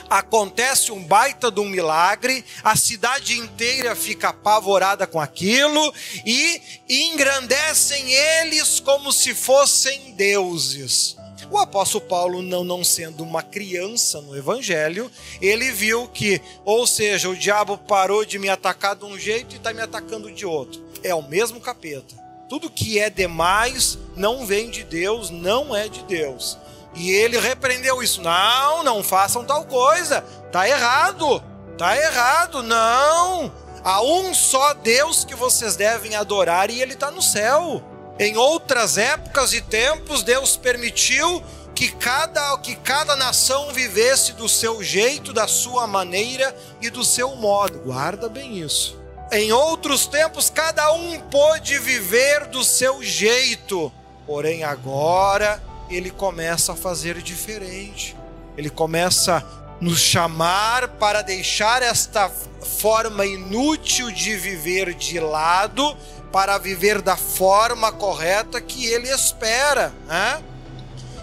acontece 0.07 0.91
um 0.91 1.03
baita 1.03 1.49
de 1.49 1.59
um 1.59 1.67
milagre, 1.67 2.45
a 2.63 2.75
cidade 2.75 3.37
inteira 3.37 3.95
fica 3.95 4.29
apavorada 4.29 5.07
com 5.07 5.19
aquilo 5.19 5.93
e 6.23 6.61
engrandecem 6.87 8.11
eles 8.11 8.79
como 8.79 9.11
se 9.11 9.33
fossem 9.33 10.13
deuses. 10.13 11.17
O 11.49 11.57
apóstolo 11.57 12.05
Paulo, 12.05 12.41
não, 12.43 12.63
não 12.63 12.83
sendo 12.83 13.23
uma 13.23 13.41
criança 13.41 14.21
no 14.21 14.37
evangelho, 14.37 15.11
ele 15.41 15.71
viu 15.71 16.07
que, 16.07 16.39
ou 16.63 16.85
seja, 16.85 17.27
o 17.27 17.35
diabo 17.35 17.77
parou 17.77 18.23
de 18.23 18.37
me 18.37 18.47
atacar 18.47 18.95
de 18.95 19.03
um 19.03 19.17
jeito 19.17 19.55
e 19.55 19.57
está 19.57 19.73
me 19.73 19.81
atacando 19.81 20.31
de 20.31 20.45
outro. 20.45 20.81
É 21.03 21.13
o 21.15 21.27
mesmo 21.27 21.59
capeta. 21.59 22.15
Tudo 22.51 22.69
que 22.69 22.99
é 22.99 23.09
demais 23.09 23.97
não 24.13 24.45
vem 24.45 24.69
de 24.69 24.83
Deus, 24.83 25.29
não 25.29 25.73
é 25.73 25.87
de 25.87 26.03
Deus. 26.03 26.57
E 26.93 27.09
ele 27.09 27.39
repreendeu 27.39 28.03
isso. 28.03 28.21
Não, 28.21 28.83
não 28.83 29.01
façam 29.01 29.45
tal 29.45 29.63
coisa. 29.63 30.19
Tá 30.51 30.67
errado. 30.67 31.41
Tá 31.77 31.95
errado. 31.95 32.61
Não. 32.61 33.53
Há 33.85 34.01
um 34.01 34.33
só 34.33 34.73
Deus 34.73 35.23
que 35.23 35.33
vocês 35.33 35.77
devem 35.77 36.13
adorar 36.13 36.69
e 36.69 36.81
ele 36.81 36.91
está 36.91 37.09
no 37.09 37.21
céu. 37.21 37.81
Em 38.19 38.35
outras 38.35 38.97
épocas 38.97 39.53
e 39.53 39.61
tempos, 39.61 40.21
Deus 40.21 40.57
permitiu 40.57 41.41
que 41.73 41.89
cada, 41.89 42.57
que 42.57 42.75
cada 42.75 43.15
nação 43.15 43.71
vivesse 43.71 44.33
do 44.33 44.49
seu 44.49 44.83
jeito, 44.83 45.31
da 45.31 45.47
sua 45.47 45.87
maneira 45.87 46.53
e 46.81 46.89
do 46.89 47.05
seu 47.05 47.33
modo. 47.37 47.79
Guarda 47.79 48.27
bem 48.27 48.59
isso. 48.59 49.00
Em 49.31 49.53
outros 49.53 50.07
tempos, 50.07 50.49
cada 50.49 50.91
um 50.91 51.17
pôde 51.17 51.77
viver 51.79 52.47
do 52.47 52.65
seu 52.65 53.01
jeito. 53.01 53.89
Porém, 54.27 54.65
agora 54.65 55.63
ele 55.89 56.11
começa 56.11 56.73
a 56.73 56.75
fazer 56.75 57.21
diferente. 57.21 58.13
Ele 58.57 58.69
começa 58.69 59.41
nos 59.79 59.99
chamar 59.99 60.89
para 60.89 61.21
deixar 61.21 61.81
esta 61.81 62.29
forma 62.29 63.25
inútil 63.25 64.11
de 64.11 64.35
viver 64.35 64.93
de 64.93 65.19
lado 65.19 65.97
para 66.29 66.57
viver 66.57 67.01
da 67.01 67.15
forma 67.15 67.89
correta 67.89 68.59
que 68.59 68.85
ele 68.85 69.09
espera, 69.09 69.93
né? 70.07 70.43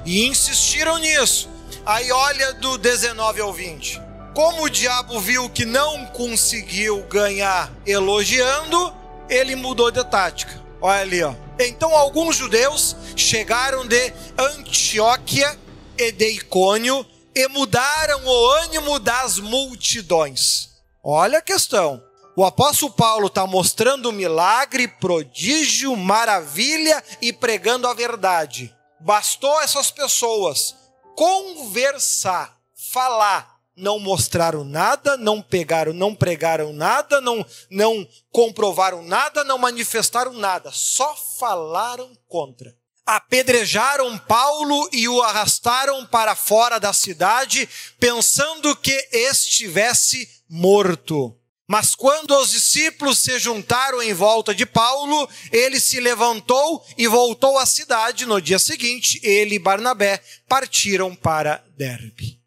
E 0.06 0.26
insistiram 0.26 0.96
nisso. 0.96 1.48
Aí 1.84 2.10
olha 2.10 2.54
do 2.54 2.78
19 2.78 3.40
ao 3.42 3.52
20. 3.52 4.07
Como 4.38 4.62
o 4.62 4.70
diabo 4.70 5.18
viu 5.18 5.50
que 5.50 5.64
não 5.64 6.06
conseguiu 6.06 7.02
ganhar 7.08 7.72
elogiando, 7.84 8.94
ele 9.28 9.56
mudou 9.56 9.90
de 9.90 10.04
tática. 10.04 10.62
Olha 10.80 11.00
ali, 11.00 11.24
ó. 11.24 11.34
Então 11.58 11.92
alguns 11.92 12.36
judeus 12.36 12.94
chegaram 13.16 13.84
de 13.84 14.14
Antioquia 14.38 15.58
e 15.98 16.12
de 16.12 16.36
Icônio 16.36 17.04
e 17.34 17.48
mudaram 17.48 18.24
o 18.24 18.50
ânimo 18.62 19.00
das 19.00 19.40
multidões. 19.40 20.68
Olha 21.02 21.40
a 21.40 21.42
questão. 21.42 22.00
O 22.36 22.44
apóstolo 22.44 22.92
Paulo 22.92 23.26
está 23.26 23.44
mostrando 23.44 24.12
milagre, 24.12 24.86
prodígio, 24.86 25.96
maravilha 25.96 27.02
e 27.20 27.32
pregando 27.32 27.88
a 27.88 27.92
verdade. 27.92 28.72
Bastou 29.00 29.60
essas 29.62 29.90
pessoas 29.90 30.76
conversar, 31.16 32.56
falar, 32.92 33.57
não 33.78 33.98
mostraram 33.98 34.64
nada, 34.64 35.16
não 35.16 35.40
pegaram, 35.40 35.92
não 35.92 36.14
pregaram 36.14 36.72
nada, 36.72 37.20
não, 37.20 37.46
não 37.70 38.06
comprovaram 38.30 39.02
nada, 39.02 39.44
não 39.44 39.56
manifestaram 39.56 40.32
nada, 40.32 40.70
só 40.72 41.16
falaram 41.38 42.10
contra. 42.26 42.76
Apedrejaram 43.06 44.18
Paulo 44.18 44.88
e 44.92 45.08
o 45.08 45.22
arrastaram 45.22 46.04
para 46.04 46.34
fora 46.34 46.78
da 46.78 46.92
cidade, 46.92 47.66
pensando 47.98 48.76
que 48.76 49.08
estivesse 49.12 50.28
morto. 50.48 51.34
Mas 51.66 51.94
quando 51.94 52.34
os 52.38 52.50
discípulos 52.50 53.18
se 53.18 53.38
juntaram 53.38 54.02
em 54.02 54.14
volta 54.14 54.54
de 54.54 54.64
Paulo, 54.64 55.28
ele 55.52 55.78
se 55.78 56.00
levantou 56.00 56.84
e 56.96 57.06
voltou 57.06 57.58
à 57.58 57.66
cidade. 57.66 58.24
No 58.24 58.40
dia 58.40 58.58
seguinte, 58.58 59.20
ele 59.22 59.56
e 59.56 59.58
Barnabé 59.58 60.22
partiram 60.48 61.14
para 61.14 61.62
Derbe. 61.76 62.37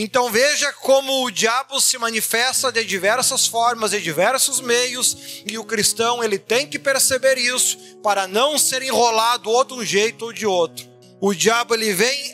Então 0.00 0.30
veja 0.30 0.72
como 0.74 1.24
o 1.24 1.30
diabo 1.30 1.80
se 1.80 1.98
manifesta 1.98 2.70
de 2.70 2.84
diversas 2.84 3.48
formas, 3.48 3.90
de 3.90 4.00
diversos 4.00 4.60
meios, 4.60 5.42
e 5.44 5.58
o 5.58 5.64
cristão 5.64 6.22
ele 6.22 6.38
tem 6.38 6.68
que 6.68 6.78
perceber 6.78 7.36
isso 7.36 7.76
para 8.00 8.28
não 8.28 8.56
ser 8.56 8.80
enrolado 8.80 9.50
ou 9.50 9.64
de 9.64 9.74
um 9.74 9.84
jeito 9.84 10.26
ou 10.26 10.32
de 10.32 10.46
outro. 10.46 10.86
O 11.20 11.34
diabo 11.34 11.74
ele 11.74 11.92
vem 11.92 12.32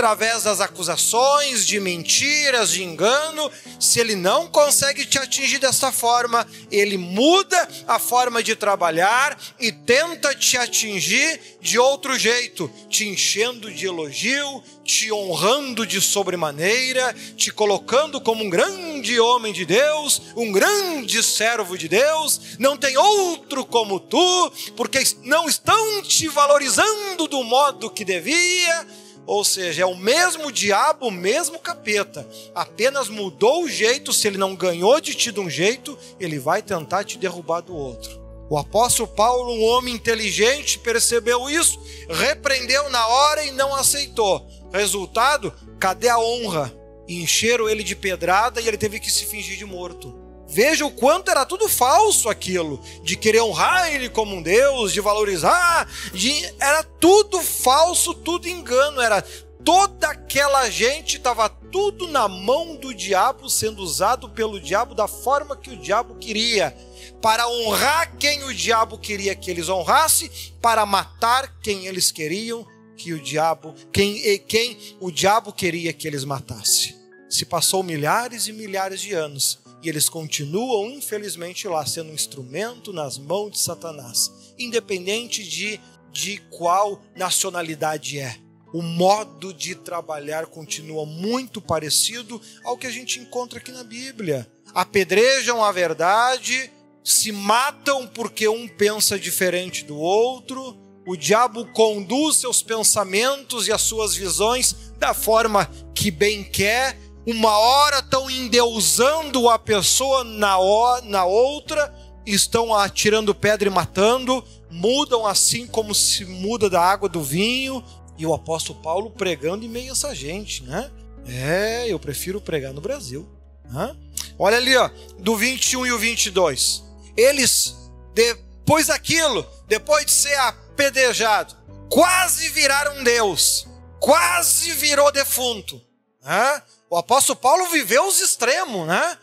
através 0.00 0.44
das 0.44 0.62
acusações, 0.62 1.66
de 1.66 1.78
mentiras, 1.78 2.70
de 2.70 2.82
engano. 2.82 3.52
Se 3.78 4.00
ele 4.00 4.16
não 4.16 4.46
consegue 4.46 5.04
te 5.04 5.18
atingir 5.18 5.58
dessa 5.58 5.92
forma, 5.92 6.46
ele 6.70 6.96
muda 6.96 7.68
a 7.86 7.98
forma 7.98 8.42
de 8.42 8.56
trabalhar 8.56 9.38
e 9.60 9.70
tenta 9.70 10.34
te 10.34 10.56
atingir 10.56 11.58
de 11.60 11.78
outro 11.78 12.18
jeito, 12.18 12.70
te 12.88 13.06
enchendo 13.06 13.70
de 13.70 13.84
elogio, 13.84 14.62
te 14.82 15.12
honrando 15.12 15.86
de 15.86 16.00
sobremaneira, 16.00 17.14
te 17.36 17.52
colocando 17.52 18.22
como 18.22 18.42
um 18.42 18.48
grande 18.48 19.20
homem 19.20 19.52
de 19.52 19.66
Deus, 19.66 20.22
um 20.34 20.50
grande 20.50 21.22
servo 21.22 21.76
de 21.76 21.88
Deus. 21.88 22.56
Não 22.58 22.74
tem 22.74 22.96
outro 22.96 23.66
como 23.66 24.00
tu, 24.00 24.52
porque 24.74 24.98
não 25.24 25.46
estão 25.46 26.00
te 26.00 26.26
valorizando 26.26 27.28
do 27.28 27.44
modo 27.44 27.90
que 27.90 28.02
devia 28.02 28.86
ou 29.26 29.44
seja, 29.44 29.82
é 29.82 29.86
o 29.86 29.96
mesmo 29.96 30.50
diabo, 30.50 31.06
o 31.06 31.10
mesmo 31.10 31.58
capeta. 31.58 32.26
Apenas 32.54 33.08
mudou 33.08 33.64
o 33.64 33.68
jeito, 33.68 34.12
se 34.12 34.26
ele 34.26 34.38
não 34.38 34.54
ganhou 34.56 35.00
de 35.00 35.14
ti 35.14 35.30
de 35.30 35.40
um 35.40 35.48
jeito, 35.48 35.96
ele 36.18 36.38
vai 36.38 36.62
tentar 36.62 37.04
te 37.04 37.18
derrubar 37.18 37.60
do 37.60 37.74
outro. 37.74 38.20
O 38.50 38.58
apóstolo 38.58 39.08
Paulo, 39.08 39.52
um 39.52 39.62
homem 39.62 39.94
inteligente, 39.94 40.78
percebeu 40.78 41.48
isso, 41.48 41.80
repreendeu 42.08 42.90
na 42.90 43.06
hora 43.06 43.44
e 43.44 43.52
não 43.52 43.74
aceitou. 43.74 44.44
Resultado, 44.72 45.52
cadê 45.78 46.08
a 46.08 46.18
honra? 46.18 46.74
Encheram 47.08 47.68
ele 47.68 47.84
de 47.84 47.94
pedrada 47.94 48.60
e 48.60 48.66
ele 48.66 48.76
teve 48.76 48.98
que 48.98 49.10
se 49.10 49.24
fingir 49.24 49.56
de 49.56 49.64
morto. 49.64 50.12
Veja 50.50 50.84
o 50.84 50.90
quanto 50.90 51.30
era 51.30 51.46
tudo 51.46 51.68
falso 51.68 52.28
aquilo, 52.28 52.82
de 53.04 53.16
querer 53.16 53.40
honrar 53.40 53.92
ele 53.92 54.08
como 54.08 54.34
um 54.34 54.42
Deus, 54.42 54.92
de 54.92 55.00
valorizar, 55.00 55.88
de... 56.12 56.44
era 56.58 56.82
tudo 56.82 57.40
falso, 57.40 58.12
tudo 58.12 58.48
engano, 58.48 59.00
era 59.00 59.22
toda 59.64 60.08
aquela 60.08 60.68
gente 60.68 61.18
estava 61.18 61.48
tudo 61.48 62.08
na 62.08 62.26
mão 62.26 62.74
do 62.74 62.92
diabo, 62.92 63.48
sendo 63.48 63.80
usado 63.80 64.28
pelo 64.30 64.60
diabo 64.60 64.92
da 64.92 65.06
forma 65.06 65.56
que 65.56 65.70
o 65.70 65.76
diabo 65.76 66.16
queria, 66.16 66.76
para 67.22 67.48
honrar 67.48 68.16
quem 68.16 68.42
o 68.42 68.52
diabo 68.52 68.98
queria 68.98 69.36
que 69.36 69.52
eles 69.52 69.68
honrassem, 69.68 70.28
para 70.60 70.84
matar 70.84 71.60
quem 71.62 71.86
eles 71.86 72.10
queriam 72.10 72.66
que 72.96 73.12
o 73.12 73.22
diabo, 73.22 73.72
quem 73.92 74.38
quem 74.40 74.76
o 74.98 75.12
diabo 75.12 75.52
queria 75.52 75.92
que 75.92 76.08
eles 76.08 76.24
matassem. 76.24 76.98
Se 77.28 77.44
passou 77.44 77.84
milhares 77.84 78.48
e 78.48 78.52
milhares 78.52 79.00
de 79.00 79.14
anos 79.14 79.60
e 79.82 79.88
eles 79.88 80.08
continuam, 80.08 80.90
infelizmente, 80.90 81.66
lá 81.66 81.84
sendo 81.86 82.10
um 82.10 82.14
instrumento 82.14 82.92
nas 82.92 83.18
mãos 83.18 83.52
de 83.52 83.58
Satanás, 83.58 84.30
independente 84.58 85.42
de, 85.42 85.80
de 86.12 86.38
qual 86.50 87.02
nacionalidade 87.16 88.18
é. 88.18 88.36
O 88.72 88.82
modo 88.82 89.52
de 89.52 89.74
trabalhar 89.74 90.46
continua 90.46 91.04
muito 91.04 91.60
parecido 91.60 92.40
ao 92.62 92.76
que 92.76 92.86
a 92.86 92.90
gente 92.90 93.18
encontra 93.18 93.58
aqui 93.58 93.72
na 93.72 93.82
Bíblia. 93.82 94.48
Apedrejam 94.72 95.64
a 95.64 95.72
verdade, 95.72 96.70
se 97.02 97.32
matam 97.32 98.06
porque 98.06 98.46
um 98.46 98.68
pensa 98.68 99.18
diferente 99.18 99.84
do 99.84 99.96
outro, 99.96 100.78
o 101.06 101.16
diabo 101.16 101.66
conduz 101.72 102.36
seus 102.36 102.62
pensamentos 102.62 103.66
e 103.66 103.72
as 103.72 103.80
suas 103.80 104.14
visões 104.14 104.76
da 104.98 105.14
forma 105.14 105.68
que 105.94 106.10
bem 106.10 106.44
quer 106.44 106.96
uma 107.30 107.56
hora 107.56 107.98
estão 107.98 108.30
endeusando 108.30 109.48
a 109.48 109.58
pessoa, 109.58 110.24
na, 110.24 110.56
na 111.04 111.24
outra 111.24 111.92
estão 112.26 112.74
atirando 112.74 113.34
pedra 113.34 113.68
e 113.68 113.72
matando, 113.72 114.44
mudam 114.70 115.26
assim 115.26 115.66
como 115.66 115.94
se 115.94 116.24
muda 116.24 116.68
da 116.68 116.80
água 116.80 117.08
do 117.08 117.22
vinho, 117.22 117.84
e 118.16 118.26
o 118.26 118.34
apóstolo 118.34 118.80
Paulo 118.80 119.10
pregando 119.10 119.64
em 119.64 119.68
meio 119.68 119.88
a 119.88 119.92
essa 119.92 120.14
gente, 120.14 120.62
né? 120.62 120.90
É, 121.26 121.86
eu 121.88 121.98
prefiro 121.98 122.40
pregar 122.40 122.72
no 122.72 122.80
Brasil. 122.80 123.28
Né? 123.64 123.96
Olha 124.38 124.56
ali, 124.56 124.76
ó, 124.76 124.90
do 125.18 125.36
21 125.36 125.86
e 125.86 125.92
o 125.92 125.98
22. 125.98 126.84
Eles, 127.16 127.76
depois 128.14 128.88
daquilo, 128.88 129.46
depois 129.66 130.04
de 130.06 130.12
ser 130.12 130.34
apedrejado, 130.38 131.54
quase 131.88 132.48
viraram 132.50 133.02
Deus, 133.02 133.66
quase 133.98 134.72
virou 134.72 135.10
defunto. 135.12 135.80
Né? 136.22 136.62
O 136.90 136.96
apóstolo 136.96 137.38
Paulo 137.38 137.66
viveu 137.68 138.04
os 138.08 138.20
extremos, 138.20 138.84
né? 138.84 139.16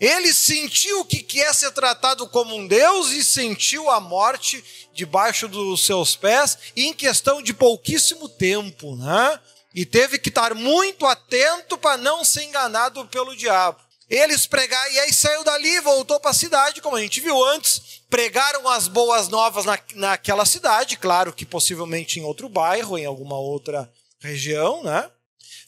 Ele 0.00 0.32
sentiu 0.32 1.00
o 1.00 1.04
que 1.04 1.40
é 1.40 1.52
ser 1.52 1.70
tratado 1.72 2.26
como 2.28 2.56
um 2.56 2.66
Deus 2.66 3.10
e 3.10 3.22
sentiu 3.22 3.90
a 3.90 4.00
morte 4.00 4.64
debaixo 4.94 5.46
dos 5.46 5.84
seus 5.84 6.16
pés 6.16 6.56
em 6.74 6.94
questão 6.94 7.42
de 7.42 7.52
pouquíssimo 7.52 8.26
tempo, 8.26 8.96
né? 8.96 9.38
E 9.74 9.84
teve 9.84 10.18
que 10.18 10.30
estar 10.30 10.54
muito 10.54 11.04
atento 11.04 11.76
para 11.76 11.98
não 11.98 12.24
ser 12.24 12.44
enganado 12.44 13.04
pelo 13.06 13.36
diabo. 13.36 13.78
Eles 14.08 14.46
pregaram, 14.46 14.92
e 14.92 15.00
aí 15.00 15.12
saiu 15.12 15.44
dali, 15.44 15.80
voltou 15.80 16.18
para 16.18 16.30
a 16.30 16.34
cidade, 16.34 16.80
como 16.80 16.96
a 16.96 17.00
gente 17.00 17.20
viu 17.20 17.44
antes, 17.44 18.02
pregaram 18.08 18.66
as 18.68 18.88
boas 18.88 19.28
novas 19.28 19.66
na, 19.66 19.78
naquela 19.94 20.46
cidade, 20.46 20.96
claro 20.96 21.32
que 21.32 21.44
possivelmente 21.44 22.18
em 22.18 22.22
outro 22.22 22.48
bairro, 22.48 22.96
em 22.96 23.04
alguma 23.04 23.38
outra 23.38 23.90
região, 24.20 24.82
né? 24.82 25.10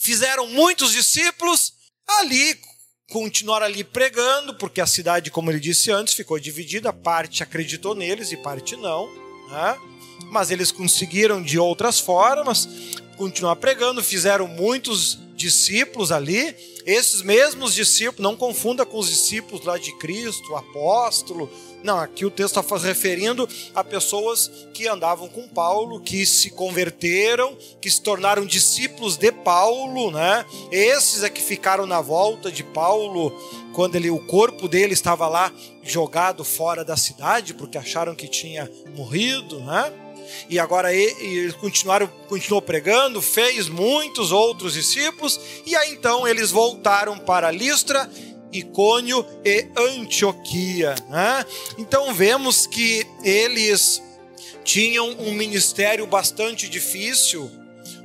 Fizeram 0.06 0.46
muitos 0.46 0.92
discípulos, 0.92 1.72
ali 2.06 2.56
continuaram 3.10 3.66
ali 3.66 3.82
pregando, 3.82 4.54
porque 4.54 4.80
a 4.80 4.86
cidade, 4.86 5.32
como 5.32 5.50
ele 5.50 5.58
disse 5.58 5.90
antes, 5.90 6.14
ficou 6.14 6.38
dividida, 6.38 6.92
parte 6.92 7.42
acreditou 7.42 7.92
neles 7.92 8.30
e 8.30 8.36
parte 8.36 8.76
não, 8.76 9.08
né? 9.50 9.76
mas 10.30 10.52
eles 10.52 10.70
conseguiram 10.70 11.42
de 11.42 11.58
outras 11.58 11.98
formas 11.98 12.68
continuar 13.16 13.56
pregando, 13.56 14.00
fizeram 14.00 14.46
muitos 14.46 15.18
discípulos 15.34 16.12
ali, 16.12 16.54
esses 16.84 17.20
mesmos 17.22 17.74
discípulos, 17.74 18.22
não 18.22 18.36
confunda 18.36 18.86
com 18.86 18.98
os 18.98 19.08
discípulos 19.08 19.64
lá 19.64 19.76
de 19.76 19.90
Cristo, 19.98 20.54
apóstolo, 20.54 21.50
não, 21.86 21.98
aqui 21.98 22.26
o 22.26 22.30
texto 22.30 22.60
está 22.60 22.76
referindo 22.76 23.48
a 23.74 23.84
pessoas 23.84 24.50
que 24.74 24.88
andavam 24.88 25.28
com 25.28 25.48
Paulo, 25.48 26.00
que 26.00 26.26
se 26.26 26.50
converteram, 26.50 27.56
que 27.80 27.88
se 27.88 28.02
tornaram 28.02 28.44
discípulos 28.44 29.16
de 29.16 29.30
Paulo, 29.30 30.10
né? 30.10 30.44
Esses 30.72 31.22
é 31.22 31.30
que 31.30 31.40
ficaram 31.40 31.86
na 31.86 32.00
volta 32.00 32.50
de 32.50 32.64
Paulo 32.64 33.30
quando 33.72 33.94
ele, 33.94 34.10
o 34.10 34.18
corpo 34.18 34.66
dele 34.66 34.94
estava 34.94 35.28
lá 35.28 35.52
jogado 35.82 36.44
fora 36.44 36.84
da 36.84 36.96
cidade, 36.96 37.54
porque 37.54 37.78
acharam 37.78 38.14
que 38.14 38.26
tinha 38.26 38.70
morrido, 38.96 39.60
né? 39.60 39.92
e 40.48 40.58
agora 40.58 40.92
ele 40.92 41.52
continuaram, 41.52 42.08
continuou 42.28 42.60
pregando, 42.60 43.22
fez 43.22 43.68
muitos 43.68 44.32
outros 44.32 44.72
discípulos, 44.74 45.38
e 45.64 45.76
aí 45.76 45.92
então 45.92 46.26
eles 46.26 46.50
voltaram 46.50 47.16
para 47.16 47.50
Listra, 47.50 48.10
Icônio 48.52 49.24
e 49.44 49.68
Antioquia. 49.76 50.94
Né? 51.08 51.44
Então 51.78 52.12
vemos 52.14 52.66
que 52.66 53.06
eles 53.22 54.02
tinham 54.64 55.10
um 55.10 55.32
ministério 55.32 56.06
bastante 56.06 56.68
difícil, 56.68 57.50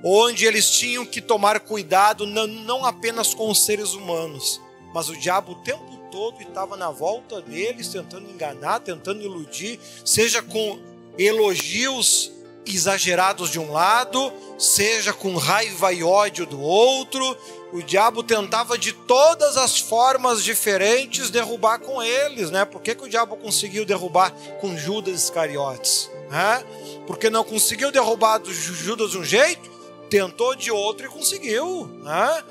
onde 0.04 0.46
eles 0.46 0.70
tinham 0.70 1.06
que 1.06 1.22
tomar 1.22 1.60
cuidado 1.60 2.26
não 2.26 2.86
apenas 2.86 3.34
com 3.34 3.50
os 3.50 3.66
seres 3.66 3.94
humanos, 3.94 4.62
mas 4.94 5.10
o 5.10 5.16
diabo 5.16 5.54
o 5.54 5.64
tempo 5.64 5.92
todo 6.12 6.42
estava 6.42 6.76
na 6.76 6.92
volta 6.92 7.42
deles, 7.42 7.88
tentando 7.88 8.30
enganar, 8.30 8.82
tentando 8.82 9.24
iludir, 9.24 9.80
seja 10.06 10.42
com 10.42 10.80
elogios 11.18 12.32
exagerados 12.66 13.50
de 13.50 13.60
um 13.60 13.72
lado, 13.72 14.32
seja 14.58 15.14
com 15.14 15.36
raiva 15.36 15.92
e 15.94 16.04
ódio 16.04 16.46
do 16.46 16.62
outro. 16.62 17.38
O 17.72 17.82
diabo 17.82 18.22
tentava 18.22 18.78
de 18.78 18.92
todas 18.92 19.56
as 19.56 19.80
formas 19.80 20.44
diferentes 20.44 21.30
derrubar 21.30 21.80
com 21.80 22.04
eles, 22.04 22.52
né? 22.52 22.66
Por 22.66 22.82
que, 22.82 22.94
que 22.94 23.06
o 23.06 23.10
diabo 23.10 23.38
conseguiu 23.38 23.86
derrubar 23.86 24.32
com 24.60 24.76
Judas 24.78 25.24
Iscariotes? 25.24 26.10
Né? 26.30 26.64
Porque 27.08 27.30
não 27.30 27.44
conseguiu 27.44 27.92
derrubar 27.92 28.42
Judas 28.46 29.12
de 29.12 29.18
um 29.18 29.24
jeito, 29.24 29.70
tentou 30.10 30.54
de 30.54 30.70
outro 30.70 31.06
e 31.06 31.10
conseguiu. 31.10 31.90
Né? 32.04 32.44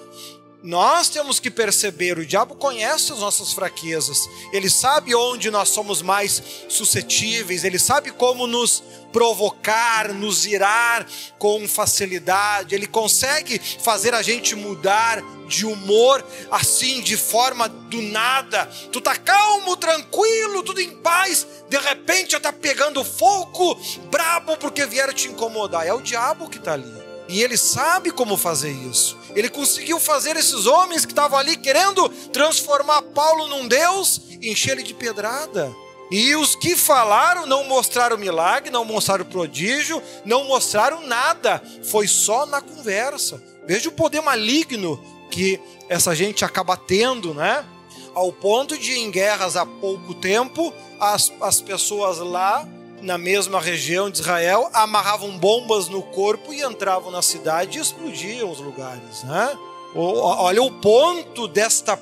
Nós 0.62 1.08
temos 1.08 1.40
que 1.40 1.50
perceber, 1.50 2.18
o 2.18 2.26
diabo 2.26 2.54
conhece 2.54 3.12
as 3.12 3.20
nossas 3.20 3.52
fraquezas, 3.52 4.28
ele 4.52 4.68
sabe 4.68 5.14
onde 5.14 5.50
nós 5.50 5.70
somos 5.70 6.02
mais 6.02 6.42
suscetíveis, 6.68 7.64
ele 7.64 7.78
sabe 7.78 8.10
como 8.10 8.46
nos 8.46 8.82
provocar, 9.10 10.12
nos 10.12 10.44
irar 10.44 11.06
com 11.38 11.66
facilidade, 11.66 12.74
ele 12.74 12.86
consegue 12.86 13.58
fazer 13.58 14.12
a 14.12 14.20
gente 14.20 14.54
mudar 14.54 15.22
de 15.48 15.64
humor 15.64 16.24
assim, 16.50 17.00
de 17.00 17.16
forma 17.16 17.66
do 17.66 18.02
nada. 18.02 18.66
Tu 18.92 19.00
tá 19.00 19.16
calmo, 19.16 19.76
tranquilo, 19.76 20.62
tudo 20.62 20.80
em 20.80 20.90
paz, 20.98 21.46
de 21.70 21.78
repente 21.78 22.32
já 22.32 22.40
tá 22.40 22.52
pegando 22.52 23.02
fogo, 23.02 23.80
brabo 24.10 24.58
porque 24.58 24.84
vieram 24.84 25.14
te 25.14 25.28
incomodar. 25.28 25.86
É 25.86 25.92
o 25.92 26.02
diabo 26.02 26.48
que 26.50 26.58
tá 26.58 26.74
ali. 26.74 26.99
E 27.30 27.44
ele 27.44 27.56
sabe 27.56 28.10
como 28.10 28.36
fazer 28.36 28.72
isso. 28.72 29.16
Ele 29.36 29.48
conseguiu 29.48 30.00
fazer 30.00 30.36
esses 30.36 30.66
homens 30.66 31.04
que 31.04 31.12
estavam 31.12 31.38
ali 31.38 31.56
querendo 31.56 32.08
transformar 32.32 33.02
Paulo 33.02 33.46
num 33.46 33.68
Deus, 33.68 34.20
encher 34.42 34.72
ele 34.72 34.82
de 34.82 34.92
pedrada. 34.92 35.72
E 36.10 36.34
os 36.34 36.56
que 36.56 36.74
falaram 36.74 37.46
não 37.46 37.62
mostraram 37.62 38.18
milagre, 38.18 38.68
não 38.68 38.84
mostraram 38.84 39.24
prodígio, 39.24 40.02
não 40.24 40.42
mostraram 40.42 41.06
nada. 41.06 41.62
Foi 41.84 42.08
só 42.08 42.44
na 42.46 42.60
conversa. 42.60 43.40
Veja 43.64 43.88
o 43.88 43.92
poder 43.92 44.20
maligno 44.20 45.00
que 45.30 45.60
essa 45.88 46.16
gente 46.16 46.44
acaba 46.44 46.76
tendo, 46.76 47.32
né? 47.32 47.64
Ao 48.12 48.32
ponto 48.32 48.76
de, 48.76 48.98
em 48.98 49.08
guerras 49.08 49.56
há 49.56 49.64
pouco 49.64 50.14
tempo, 50.14 50.74
as, 50.98 51.32
as 51.40 51.60
pessoas 51.60 52.18
lá 52.18 52.66
na 53.00 53.16
mesma 53.18 53.60
região 53.60 54.10
de 54.10 54.20
Israel, 54.20 54.68
amarravam 54.72 55.36
bombas 55.38 55.88
no 55.88 56.02
corpo 56.02 56.52
e 56.52 56.62
entravam 56.62 57.10
na 57.10 57.22
cidade 57.22 57.78
e 57.78 57.80
explodiam 57.80 58.50
os 58.50 58.58
lugares. 58.58 59.22
Né? 59.24 59.58
Olha 59.94 60.62
o 60.62 60.70
ponto 60.80 61.48
desta 61.48 61.98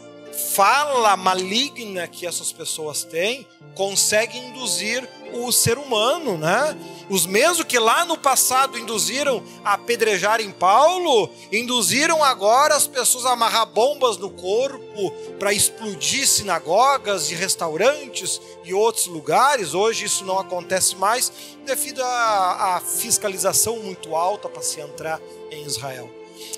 fala 0.54 1.16
maligna 1.16 2.06
que 2.06 2.26
essas 2.26 2.52
pessoas 2.52 3.02
têm, 3.02 3.46
consegue 3.74 4.38
induzir 4.38 5.08
o 5.32 5.52
ser 5.52 5.78
humano, 5.78 6.36
né? 6.36 6.76
Os 7.10 7.26
mesmos 7.26 7.64
que 7.64 7.78
lá 7.78 8.04
no 8.04 8.18
passado 8.18 8.78
induziram 8.78 9.42
a 9.64 9.74
apedrejarem 9.74 10.50
Paulo, 10.50 11.30
induziram 11.50 12.22
agora 12.22 12.74
as 12.74 12.86
pessoas 12.86 13.24
a 13.24 13.32
amarrar 13.32 13.66
bombas 13.66 14.18
no 14.18 14.28
corpo 14.30 15.10
para 15.38 15.52
explodir 15.52 16.26
sinagogas 16.26 17.30
e 17.30 17.34
restaurantes 17.34 18.40
e 18.62 18.74
outros 18.74 19.06
lugares. 19.06 19.72
Hoje 19.72 20.04
isso 20.04 20.24
não 20.24 20.38
acontece 20.38 20.96
mais 20.96 21.32
devido 21.64 22.02
à 22.02 22.82
fiscalização 22.84 23.78
muito 23.78 24.14
alta 24.14 24.48
para 24.48 24.62
se 24.62 24.80
entrar 24.80 25.20
em 25.50 25.64
Israel. 25.64 26.10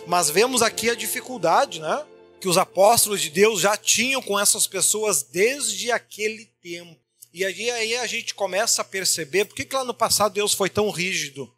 Mas 0.06 0.30
vemos 0.30 0.62
aqui 0.62 0.90
a 0.90 0.94
dificuldade, 0.94 1.80
né? 1.80 2.04
Que 2.40 2.48
os 2.48 2.58
apóstolos 2.58 3.20
de 3.20 3.30
Deus 3.30 3.60
já 3.60 3.76
tinham 3.76 4.20
com 4.20 4.38
essas 4.38 4.66
pessoas 4.66 5.22
desde 5.22 5.92
aquele 5.92 6.46
tempo. 6.62 6.99
E 7.32 7.44
aí, 7.44 7.96
a 7.96 8.06
gente 8.06 8.34
começa 8.34 8.82
a 8.82 8.84
perceber 8.84 9.44
por 9.44 9.54
que, 9.54 9.66
lá 9.74 9.84
no 9.84 9.94
passado 9.94 10.34
Deus 10.34 10.52
foi 10.52 10.68
tão 10.68 10.90
rígido. 10.90 11.52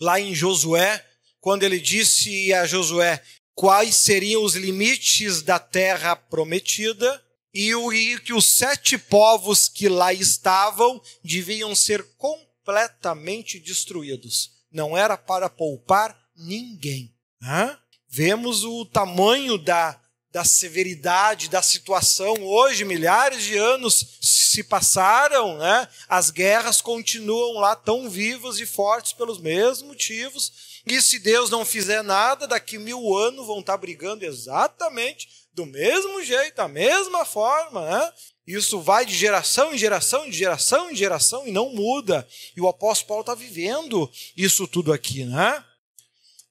Lá 0.00 0.20
em 0.20 0.34
Josué, 0.34 1.04
quando 1.40 1.64
ele 1.64 1.80
disse 1.80 2.52
a 2.52 2.66
Josué 2.66 3.22
quais 3.54 3.96
seriam 3.96 4.44
os 4.44 4.54
limites 4.54 5.42
da 5.42 5.58
terra 5.58 6.14
prometida, 6.14 7.22
e, 7.52 7.72
e 7.72 8.20
que 8.20 8.32
os 8.32 8.46
sete 8.46 8.96
povos 8.96 9.68
que 9.68 9.88
lá 9.88 10.12
estavam 10.12 11.02
deviam 11.24 11.74
ser 11.74 12.04
completamente 12.16 13.58
destruídos. 13.58 14.52
Não 14.70 14.96
era 14.96 15.16
para 15.16 15.48
poupar 15.48 16.16
ninguém. 16.36 17.12
Hã? 17.42 17.76
Vemos 18.08 18.64
o 18.64 18.84
tamanho 18.84 19.58
da, 19.58 20.00
da 20.32 20.44
severidade 20.44 21.48
da 21.48 21.62
situação. 21.62 22.34
Hoje, 22.42 22.84
milhares 22.84 23.42
de 23.42 23.56
anos 23.56 24.18
se 24.20 24.62
passaram, 24.62 25.56
né? 25.58 25.88
as 26.08 26.30
guerras 26.30 26.80
continuam 26.80 27.60
lá 27.60 27.74
tão 27.74 28.10
vivas 28.10 28.60
e 28.60 28.66
fortes 28.66 29.12
pelos 29.12 29.40
mesmos 29.40 29.82
motivos. 29.82 30.52
E 30.86 31.00
se 31.02 31.18
Deus 31.18 31.50
não 31.50 31.64
fizer 31.64 32.02
nada, 32.02 32.46
daqui 32.46 32.78
mil 32.78 33.16
anos 33.16 33.46
vão 33.46 33.60
estar 33.60 33.76
brigando 33.76 34.24
exatamente 34.24 35.28
do 35.52 35.66
mesmo 35.66 36.22
jeito, 36.22 36.56
da 36.56 36.68
mesma 36.68 37.24
forma. 37.24 37.84
Né? 37.84 38.12
Isso 38.46 38.80
vai 38.80 39.04
de 39.04 39.14
geração 39.14 39.74
em 39.74 39.78
geração, 39.78 40.28
de 40.28 40.36
geração 40.36 40.90
em 40.90 40.96
geração 40.96 41.46
e 41.46 41.50
não 41.50 41.74
muda. 41.74 42.26
E 42.56 42.60
o 42.60 42.68
apóstolo 42.68 43.08
Paulo 43.08 43.20
está 43.22 43.34
vivendo 43.34 44.10
isso 44.36 44.66
tudo 44.68 44.92
aqui. 44.92 45.24
Né? 45.24 45.64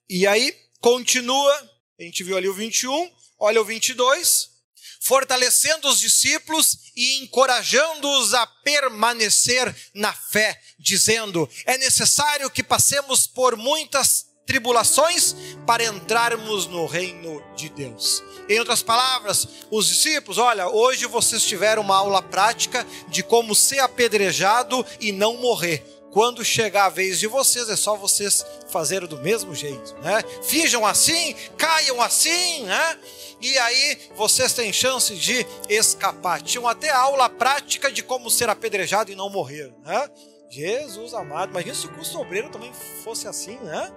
E 0.08 0.26
aí 0.26 0.54
continua, 0.80 1.52
a 1.98 2.02
gente 2.02 2.22
viu 2.22 2.36
ali 2.36 2.48
o 2.48 2.54
21, 2.54 3.10
olha 3.38 3.60
o 3.60 3.64
22 3.64 4.58
fortalecendo 5.00 5.88
os 5.88 6.00
discípulos 6.00 6.78
e 6.94 7.22
encorajando-os 7.22 8.34
a 8.34 8.46
permanecer 8.46 9.74
na 9.94 10.12
fé, 10.12 10.60
dizendo: 10.78 11.48
é 11.64 11.78
necessário 11.78 12.50
que 12.50 12.62
passemos 12.62 13.26
por 13.26 13.56
muitas 13.56 14.26
tribulações 14.46 15.34
para 15.66 15.84
entrarmos 15.84 16.66
no 16.66 16.86
reino 16.86 17.42
de 17.54 17.68
Deus. 17.68 18.22
Em 18.48 18.58
outras 18.58 18.82
palavras, 18.82 19.46
os 19.70 19.86
discípulos, 19.86 20.38
olha, 20.38 20.68
hoje 20.68 21.04
vocês 21.04 21.42
tiveram 21.42 21.82
uma 21.82 21.96
aula 21.96 22.22
prática 22.22 22.86
de 23.08 23.22
como 23.22 23.54
ser 23.54 23.80
apedrejado 23.80 24.84
e 25.00 25.12
não 25.12 25.36
morrer. 25.36 25.84
Quando 26.10 26.44
chegar 26.44 26.86
a 26.86 26.90
vez 26.90 27.18
de 27.18 27.26
vocês, 27.26 27.68
é 27.68 27.76
só 27.76 27.96
vocês 27.96 28.44
fazerem 28.70 29.08
do 29.08 29.18
mesmo 29.18 29.54
jeito, 29.54 29.94
né? 30.02 30.22
Fijam 30.42 30.86
assim, 30.86 31.34
caiam 31.56 32.00
assim, 32.00 32.64
né? 32.64 32.98
e 33.40 33.56
aí 33.58 33.98
vocês 34.16 34.52
têm 34.52 34.72
chance 34.72 35.14
de 35.14 35.46
escapar. 35.68 36.42
Tinham 36.42 36.66
até 36.66 36.90
aula 36.90 37.28
prática 37.28 37.90
de 37.90 38.02
como 38.02 38.30
ser 38.30 38.48
apedrejado 38.48 39.12
e 39.12 39.14
não 39.14 39.30
morrer, 39.30 39.72
né? 39.84 40.10
Jesus 40.50 41.12
amado, 41.14 41.50
imagina 41.50 41.74
se 41.74 41.86
o 41.86 41.94
curso 41.94 42.18
obreiro 42.18 42.50
também 42.50 42.72
fosse 43.04 43.28
assim, 43.28 43.56
né? 43.58 43.92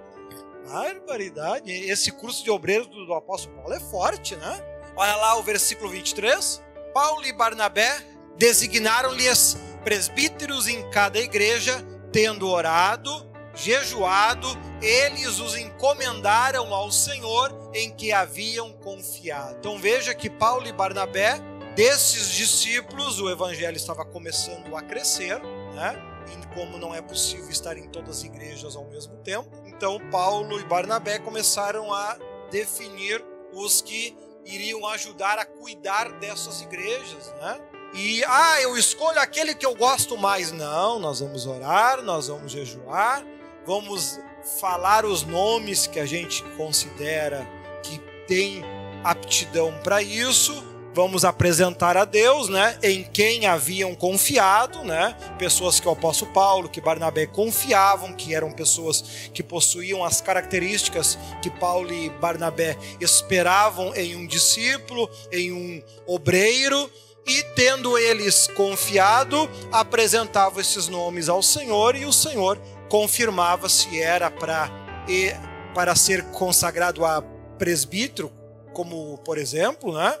Barbaridade. 0.68 1.72
Esse 1.72 2.12
curso 2.12 2.44
de 2.44 2.50
obreiro 2.50 2.86
do, 2.86 3.06
do 3.06 3.14
apóstolo 3.14 3.56
Paulo 3.56 3.74
é 3.74 3.80
forte, 3.80 4.36
né? 4.36 4.60
Olha 4.94 5.16
lá 5.16 5.38
o 5.38 5.42
versículo 5.42 5.90
23. 5.90 6.62
Paulo 6.92 7.24
e 7.24 7.32
Barnabé 7.32 8.06
designaram-lhes 8.36 9.56
presbíteros 9.82 10.68
em 10.68 10.88
cada 10.90 11.18
igreja, 11.18 11.84
tendo 12.12 12.48
orado 12.48 13.32
jejuado, 13.54 14.48
eles 14.80 15.38
os 15.38 15.56
encomendaram 15.56 16.72
ao 16.72 16.90
Senhor 16.90 17.70
em 17.74 17.90
que 17.90 18.12
haviam 18.12 18.72
confiado. 18.72 19.56
Então 19.58 19.78
veja 19.78 20.14
que 20.14 20.30
Paulo 20.30 20.66
e 20.66 20.72
Barnabé, 20.72 21.38
desses 21.74 22.30
discípulos, 22.30 23.20
o 23.20 23.30
evangelho 23.30 23.76
estava 23.76 24.04
começando 24.04 24.74
a 24.76 24.82
crescer, 24.82 25.38
né? 25.74 25.96
E 26.28 26.54
como 26.54 26.78
não 26.78 26.94
é 26.94 27.02
possível 27.02 27.50
estar 27.50 27.76
em 27.76 27.88
todas 27.88 28.18
as 28.18 28.24
igrejas 28.24 28.76
ao 28.76 28.84
mesmo 28.86 29.16
tempo, 29.18 29.50
então 29.66 29.98
Paulo 30.10 30.58
e 30.58 30.64
Barnabé 30.64 31.18
começaram 31.18 31.92
a 31.92 32.16
definir 32.50 33.22
os 33.52 33.82
que 33.82 34.16
iriam 34.44 34.86
ajudar 34.88 35.38
a 35.38 35.44
cuidar 35.44 36.10
dessas 36.18 36.62
igrejas, 36.62 37.32
né? 37.40 37.60
E 37.94 38.24
ah, 38.24 38.60
eu 38.62 38.76
escolho 38.76 39.20
aquele 39.20 39.54
que 39.54 39.66
eu 39.66 39.74
gosto 39.74 40.16
mais. 40.16 40.50
Não, 40.50 40.98
nós 40.98 41.20
vamos 41.20 41.46
orar, 41.46 42.02
nós 42.02 42.28
vamos 42.28 42.50
jejuar, 42.50 43.24
vamos 43.66 44.18
falar 44.60 45.04
os 45.04 45.22
nomes 45.22 45.86
que 45.86 46.00
a 46.00 46.06
gente 46.06 46.42
considera 46.56 47.46
que 47.82 47.98
tem 48.26 48.62
aptidão 49.04 49.74
para 49.82 50.02
isso, 50.02 50.64
vamos 50.94 51.24
apresentar 51.24 51.96
a 51.96 52.04
Deus, 52.04 52.48
né, 52.48 52.78
em 52.82 53.02
quem 53.02 53.46
haviam 53.46 53.94
confiado, 53.94 54.84
né, 54.84 55.16
pessoas 55.38 55.80
que 55.80 55.88
o 55.88 55.90
apóstolo 55.90 56.32
Paulo, 56.32 56.68
que 56.68 56.80
Barnabé 56.80 57.26
confiavam, 57.26 58.12
que 58.12 58.34
eram 58.34 58.52
pessoas 58.52 59.30
que 59.32 59.42
possuíam 59.42 60.04
as 60.04 60.20
características 60.20 61.18
que 61.40 61.50
Paulo 61.50 61.92
e 61.92 62.10
Barnabé 62.10 62.76
esperavam 63.00 63.94
em 63.94 64.14
um 64.16 64.26
discípulo, 64.26 65.08
em 65.32 65.52
um 65.52 65.82
obreiro, 66.06 66.90
e 67.26 67.42
tendo 67.54 67.96
eles 67.96 68.48
confiado, 68.48 69.48
apresentavam 69.70 70.60
esses 70.60 70.88
nomes 70.88 71.28
ao 71.28 71.42
Senhor 71.42 71.94
e 71.94 72.04
o 72.04 72.12
Senhor 72.12 72.58
confirmava 72.88 73.68
se 73.68 74.00
era 74.00 74.30
para 74.30 74.70
para 75.74 75.96
ser 75.96 76.22
consagrado 76.32 77.04
a 77.04 77.22
presbítero, 77.58 78.30
como 78.72 79.18
por 79.18 79.38
exemplo, 79.38 79.94
né? 79.94 80.18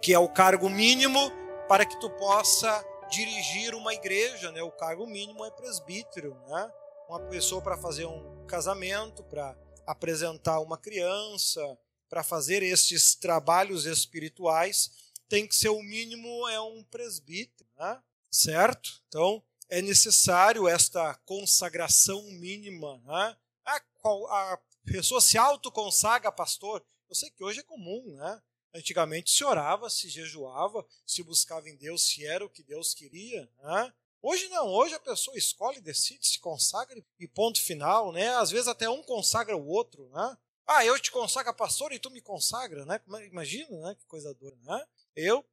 que 0.00 0.12
é 0.12 0.18
o 0.18 0.28
cargo 0.28 0.68
mínimo 0.68 1.30
para 1.68 1.84
que 1.84 1.98
tu 1.98 2.08
possa 2.10 2.84
dirigir 3.10 3.74
uma 3.74 3.92
igreja, 3.92 4.50
né? 4.52 4.62
O 4.62 4.70
cargo 4.70 5.06
mínimo 5.06 5.44
é 5.44 5.50
presbítero, 5.50 6.36
né? 6.48 6.70
Uma 7.08 7.20
pessoa 7.20 7.60
para 7.60 7.76
fazer 7.76 8.06
um 8.06 8.44
casamento, 8.46 9.22
para 9.24 9.54
apresentar 9.86 10.60
uma 10.60 10.78
criança, 10.78 11.60
para 12.08 12.22
fazer 12.22 12.62
estes 12.62 13.14
trabalhos 13.14 13.84
espirituais, 13.84 14.90
tem 15.32 15.48
que 15.48 15.56
ser 15.56 15.70
o 15.70 15.82
mínimo 15.82 16.46
é 16.46 16.60
um 16.60 16.84
presbítero, 16.84 17.66
né? 17.78 18.02
Certo? 18.30 19.02
Então, 19.08 19.42
é 19.66 19.80
necessário 19.80 20.68
esta 20.68 21.14
consagração 21.24 22.22
mínima, 22.32 22.98
né? 23.06 23.34
A, 23.64 23.76
a 24.04 24.58
pessoa 24.84 25.22
se 25.22 25.38
autoconsagra 25.38 26.30
pastor. 26.30 26.84
Eu 27.08 27.14
sei 27.14 27.30
que 27.30 27.42
hoje 27.42 27.60
é 27.60 27.62
comum, 27.62 28.14
né? 28.14 28.42
Antigamente 28.74 29.30
se 29.30 29.42
orava, 29.42 29.88
se 29.88 30.10
jejuava, 30.10 30.86
se 31.06 31.22
buscava 31.22 31.66
em 31.66 31.76
Deus 31.76 32.02
se 32.02 32.26
era 32.26 32.44
o 32.44 32.50
que 32.50 32.62
Deus 32.62 32.92
queria. 32.92 33.48
Né? 33.62 33.92
Hoje 34.20 34.48
não, 34.48 34.68
hoje 34.68 34.94
a 34.94 35.00
pessoa 35.00 35.38
escolhe, 35.38 35.80
decide, 35.80 36.26
se 36.26 36.40
consagra 36.40 37.02
e 37.18 37.26
ponto 37.26 37.58
final, 37.58 38.12
né? 38.12 38.34
Às 38.36 38.50
vezes 38.50 38.68
até 38.68 38.86
um 38.86 39.02
consagra 39.02 39.56
o 39.56 39.66
outro, 39.66 40.10
né? 40.10 40.36
Ah, 40.66 40.84
eu 40.84 40.98
te 41.00 41.10
consagro 41.10 41.54
pastor 41.54 41.90
e 41.90 41.98
tu 41.98 42.10
me 42.10 42.20
consagra, 42.20 42.84
né? 42.84 43.00
Imagina, 43.30 43.78
né? 43.78 43.94
Que 43.94 44.04
coisa 44.04 44.34
dura, 44.34 44.56
né? 44.62 44.86
Eu, 45.14 45.44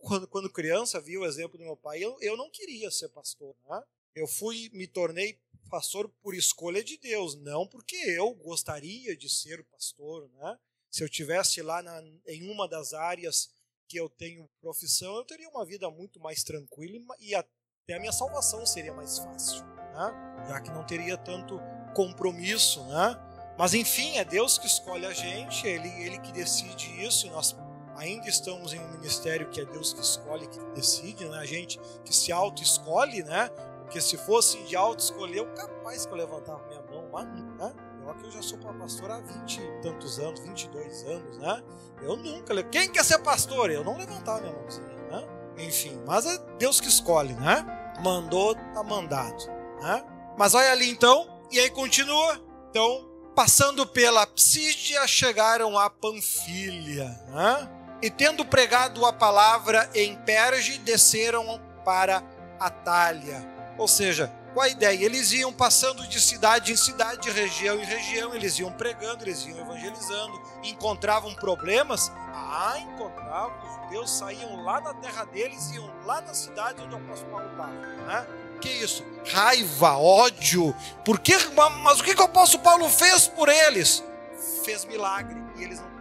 quando, 0.00 0.28
quando 0.28 0.52
criança, 0.52 1.00
vi 1.00 1.18
o 1.18 1.24
exemplo 1.24 1.58
do 1.58 1.64
meu 1.64 1.76
pai, 1.76 2.02
eu, 2.02 2.16
eu 2.20 2.36
não 2.36 2.50
queria 2.50 2.90
ser 2.90 3.08
pastor, 3.08 3.54
né? 3.68 3.82
Eu 4.14 4.26
fui, 4.26 4.70
me 4.72 4.86
tornei 4.86 5.38
pastor 5.68 6.08
por 6.22 6.34
escolha 6.34 6.82
de 6.82 6.96
Deus, 6.98 7.36
não 7.36 7.66
porque 7.66 7.96
eu 7.96 8.32
gostaria 8.34 9.16
de 9.16 9.28
ser 9.28 9.64
pastor, 9.64 10.28
né? 10.30 10.58
Se 10.90 11.04
eu 11.04 11.08
tivesse 11.08 11.60
lá 11.62 11.82
na, 11.82 12.02
em 12.26 12.50
uma 12.50 12.66
das 12.66 12.94
áreas 12.94 13.50
que 13.86 13.98
eu 13.98 14.08
tenho 14.08 14.48
profissão, 14.60 15.16
eu 15.16 15.24
teria 15.24 15.48
uma 15.48 15.64
vida 15.64 15.90
muito 15.90 16.20
mais 16.20 16.42
tranquila 16.42 16.98
e 17.20 17.34
até 17.34 17.94
a 17.94 18.00
minha 18.00 18.12
salvação 18.12 18.64
seria 18.66 18.92
mais 18.92 19.18
fácil, 19.18 19.64
né? 19.64 20.46
já 20.48 20.60
que 20.60 20.70
não 20.70 20.86
teria 20.86 21.16
tanto 21.16 21.58
compromisso. 21.94 22.84
Né? 22.84 23.54
Mas 23.58 23.74
enfim, 23.74 24.16
é 24.18 24.24
Deus 24.24 24.58
que 24.58 24.66
escolhe 24.66 25.06
a 25.06 25.12
gente, 25.12 25.66
ele, 25.66 25.88
ele 26.02 26.20
que 26.20 26.32
decide 26.32 27.02
isso, 27.02 27.26
e 27.26 27.30
nós 27.30 27.52
ainda 27.98 28.28
estamos 28.28 28.72
em 28.72 28.78
um 28.78 28.88
ministério 28.92 29.48
que 29.50 29.60
é 29.60 29.64
Deus 29.64 29.92
que 29.92 30.00
escolhe, 30.00 30.46
que 30.46 30.58
decide, 30.74 31.28
né? 31.28 31.38
a 31.38 31.44
gente 31.44 31.78
que 32.04 32.14
se 32.14 32.32
auto-escolhe, 32.32 33.22
né? 33.24 33.50
porque 33.82 34.00
se 34.00 34.16
fosse 34.16 34.58
de 34.64 34.76
auto-escolher, 34.76 35.38
eu 35.38 35.46
capaz 35.54 36.06
que 36.06 36.12
eu 36.12 36.16
levantava 36.16 36.64
minha 36.68 36.82
mão, 36.82 37.08
mas 37.12 37.26
né? 37.26 37.74
que 38.14 38.26
eu 38.26 38.30
já 38.30 38.42
sou 38.42 38.58
pastor 38.58 39.10
há 39.10 39.20
20 39.20 39.60
e 39.60 39.80
tantos 39.82 40.18
anos, 40.18 40.40
22 40.40 41.04
anos, 41.04 41.38
né? 41.38 41.62
Eu 42.02 42.16
nunca. 42.16 42.62
Quem 42.64 42.90
quer 42.90 43.04
ser 43.04 43.18
pastor? 43.18 43.70
Eu 43.70 43.84
não 43.84 43.98
levantava 43.98 44.40
minha 44.40 44.52
mãozinha, 44.52 44.86
né? 45.10 45.26
Enfim, 45.58 46.00
mas 46.06 46.24
é 46.24 46.38
Deus 46.58 46.80
que 46.80 46.88
escolhe, 46.88 47.34
né? 47.34 47.66
Mandou, 48.02 48.54
tá 48.54 48.82
mandado, 48.82 49.46
né? 49.80 50.04
Mas 50.38 50.54
olha 50.54 50.72
ali 50.72 50.88
então, 50.88 51.26
e 51.50 51.58
aí 51.58 51.70
continua. 51.70 52.40
Então, 52.70 53.10
passando 53.34 53.86
pela 53.86 54.26
Psídia, 54.26 55.06
chegaram 55.06 55.78
a 55.78 55.90
Panfilha, 55.90 57.08
né? 57.28 57.78
E 58.00 58.10
tendo 58.10 58.44
pregado 58.44 59.04
a 59.04 59.12
palavra 59.12 59.88
em 59.94 60.16
Perge, 60.16 60.78
desceram 60.78 61.60
para 61.84 62.22
Atália. 62.60 63.46
Ou 63.76 63.88
seja, 63.88 64.32
com 64.58 64.60
a 64.62 64.68
ideia. 64.68 65.04
Eles 65.04 65.32
iam 65.32 65.52
passando 65.52 66.06
de 66.08 66.20
cidade 66.20 66.72
em 66.72 66.76
cidade, 66.76 67.20
de 67.22 67.30
região 67.30 67.78
em 67.78 67.84
região, 67.84 68.34
eles 68.34 68.58
iam 68.58 68.72
pregando, 68.72 69.24
eles 69.24 69.44
iam 69.46 69.58
evangelizando, 69.58 70.40
encontravam 70.64 71.32
problemas. 71.34 72.10
Ah, 72.34 72.76
encontravam, 72.78 73.56
os 73.64 73.84
judeus 73.84 74.10
saíam 74.10 74.64
lá 74.64 74.80
da 74.80 74.94
terra 74.94 75.24
deles, 75.26 75.70
iam 75.70 75.88
lá 76.04 76.20
na 76.20 76.34
cidade 76.34 76.82
onde 76.82 76.94
o 76.94 76.98
apóstolo 76.98 77.30
Paulo 77.30 77.50
estava. 77.50 77.70
Né? 77.72 78.26
Que 78.60 78.68
isso? 78.68 79.04
Raiva, 79.32 79.96
ódio. 79.96 80.74
Por 81.04 81.20
que, 81.20 81.36
mas 81.82 82.00
o 82.00 82.04
que, 82.04 82.14
que 82.14 82.20
o 82.20 82.24
apóstolo 82.24 82.62
Paulo 82.62 82.88
fez 82.88 83.28
por 83.28 83.48
eles? 83.48 84.02
Fez 84.64 84.84
milagre 84.84 85.40
e 85.56 85.62
eles 85.62 85.80
não. 85.80 85.97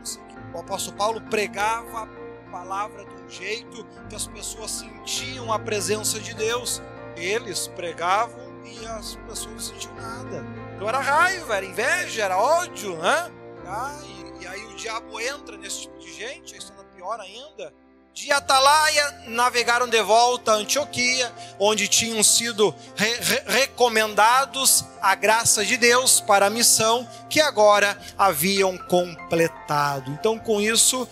O 0.53 0.59
apóstolo 0.59 0.97
Paulo 0.97 1.21
pregava 1.21 2.03
a 2.03 2.51
palavra 2.51 3.05
de 3.05 3.23
um 3.23 3.29
jeito 3.29 3.85
que 4.09 4.15
as 4.15 4.27
pessoas 4.27 4.71
sentiam 4.71 5.51
a 5.51 5.59
presença 5.59 6.19
de 6.19 6.33
Deus. 6.33 6.81
Eles 7.15 7.67
pregavam 7.67 8.63
e 8.65 8.85
as 8.85 9.15
pessoas 9.27 9.53
não 9.53 9.59
sentiam 9.59 9.95
nada. 9.95 10.45
Então 10.75 10.87
era 10.87 10.99
raiva, 10.99 11.55
era 11.55 11.65
inveja, 11.65 12.23
era 12.23 12.37
ódio, 12.37 12.95
né? 12.97 13.31
Ah, 13.65 13.99
e, 14.03 14.43
e, 14.43 14.47
aí 14.47 14.65
o 14.65 14.75
diabo 14.75 15.19
entra 15.19 15.57
nesse 15.57 15.81
tipo 15.81 15.97
de 15.97 16.13
gente, 16.13 16.53
aí 16.53 16.59
está 16.59 16.73
pior 16.95 17.19
ainda. 17.19 17.73
De 18.17 18.31
Atalaia 18.31 19.25
navegaram 19.27 19.87
de 19.87 20.01
volta 20.01 20.53
a 20.53 20.55
Antioquia, 20.55 21.31
onde 21.59 21.87
tinham 21.87 22.23
sido 22.23 22.73
re 22.95 23.13
re 23.13 23.43
recomendados 23.45 24.83
a 24.99 25.13
graça 25.13 25.63
de 25.63 25.77
Deus 25.77 26.19
para 26.19 26.47
a 26.47 26.49
missão 26.49 27.07
que 27.29 27.39
agora 27.39 27.95
haviam 28.17 28.75
completado. 28.75 30.09
Então, 30.09 30.39
com 30.39 30.59
isso, 30.59 31.07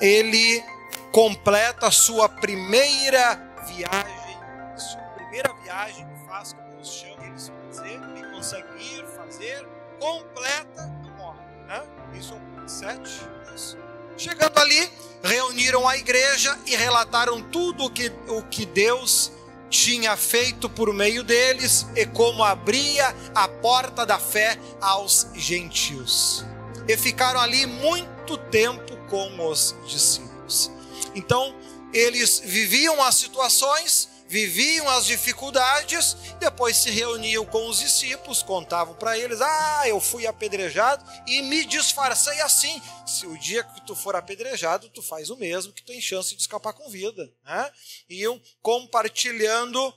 ele 0.00 0.60
completa 1.12 1.86
a 1.86 1.92
sua 1.92 2.28
primeira 2.28 3.36
viagem, 3.64 4.36
a 4.74 4.78
sua 4.78 5.02
primeira 5.14 5.54
viagem 5.62 6.08
que 6.08 6.26
faz 6.26 6.56
Deus 6.74 6.92
chama 6.92 7.24
eles 7.24 7.52
fazer, 7.68 8.00
ele 8.16 8.34
consegue 8.34 8.68
ir, 8.80 9.06
fazer, 9.16 9.64
completa 10.00 10.92
e 11.06 11.10
morre. 11.12 11.38
Né? 11.68 11.82
Isso 12.14 12.34
é 12.34 12.64
o 12.64 12.68
7. 12.68 13.00
Isso. 13.54 13.78
Chegando 14.18 14.58
ali, 14.58 14.90
reuniram 15.22 15.86
a 15.86 15.96
igreja 15.96 16.58
e 16.66 16.74
relataram 16.74 17.40
tudo 17.40 17.84
o 17.84 17.90
que, 17.90 18.12
o 18.26 18.42
que 18.42 18.66
Deus 18.66 19.30
tinha 19.70 20.16
feito 20.16 20.68
por 20.68 20.92
meio 20.92 21.22
deles 21.22 21.86
e 21.94 22.04
como 22.04 22.42
abria 22.42 23.14
a 23.32 23.46
porta 23.46 24.04
da 24.04 24.18
fé 24.18 24.58
aos 24.80 25.28
gentios. 25.34 26.44
E 26.88 26.96
ficaram 26.96 27.38
ali 27.38 27.64
muito 27.64 28.36
tempo 28.36 28.96
com 29.08 29.48
os 29.48 29.76
discípulos. 29.86 30.68
Então, 31.14 31.54
eles 31.92 32.42
viviam 32.44 33.00
as 33.00 33.14
situações 33.14 34.08
viviam 34.28 34.88
as 34.90 35.06
dificuldades, 35.06 36.14
depois 36.38 36.76
se 36.76 36.90
reuniam 36.90 37.44
com 37.46 37.68
os 37.68 37.78
discípulos, 37.78 38.42
contavam 38.42 38.94
para 38.94 39.18
eles: 39.18 39.40
Ah, 39.40 39.84
eu 39.86 40.00
fui 40.00 40.26
apedrejado 40.26 41.04
e 41.26 41.42
me 41.42 41.64
disfarcei 41.64 42.40
assim. 42.42 42.80
Se 43.06 43.26
o 43.26 43.36
dia 43.38 43.64
que 43.64 43.80
tu 43.86 43.96
for 43.96 44.14
apedrejado, 44.14 44.90
tu 44.90 45.02
faz 45.02 45.30
o 45.30 45.36
mesmo, 45.36 45.72
que 45.72 45.82
tu 45.82 45.86
tem 45.86 46.00
chance 46.00 46.34
de 46.34 46.40
escapar 46.40 46.74
com 46.74 46.90
vida. 46.90 47.32
Né? 47.44 47.70
Iam 48.10 48.40
compartilhando 48.60 49.92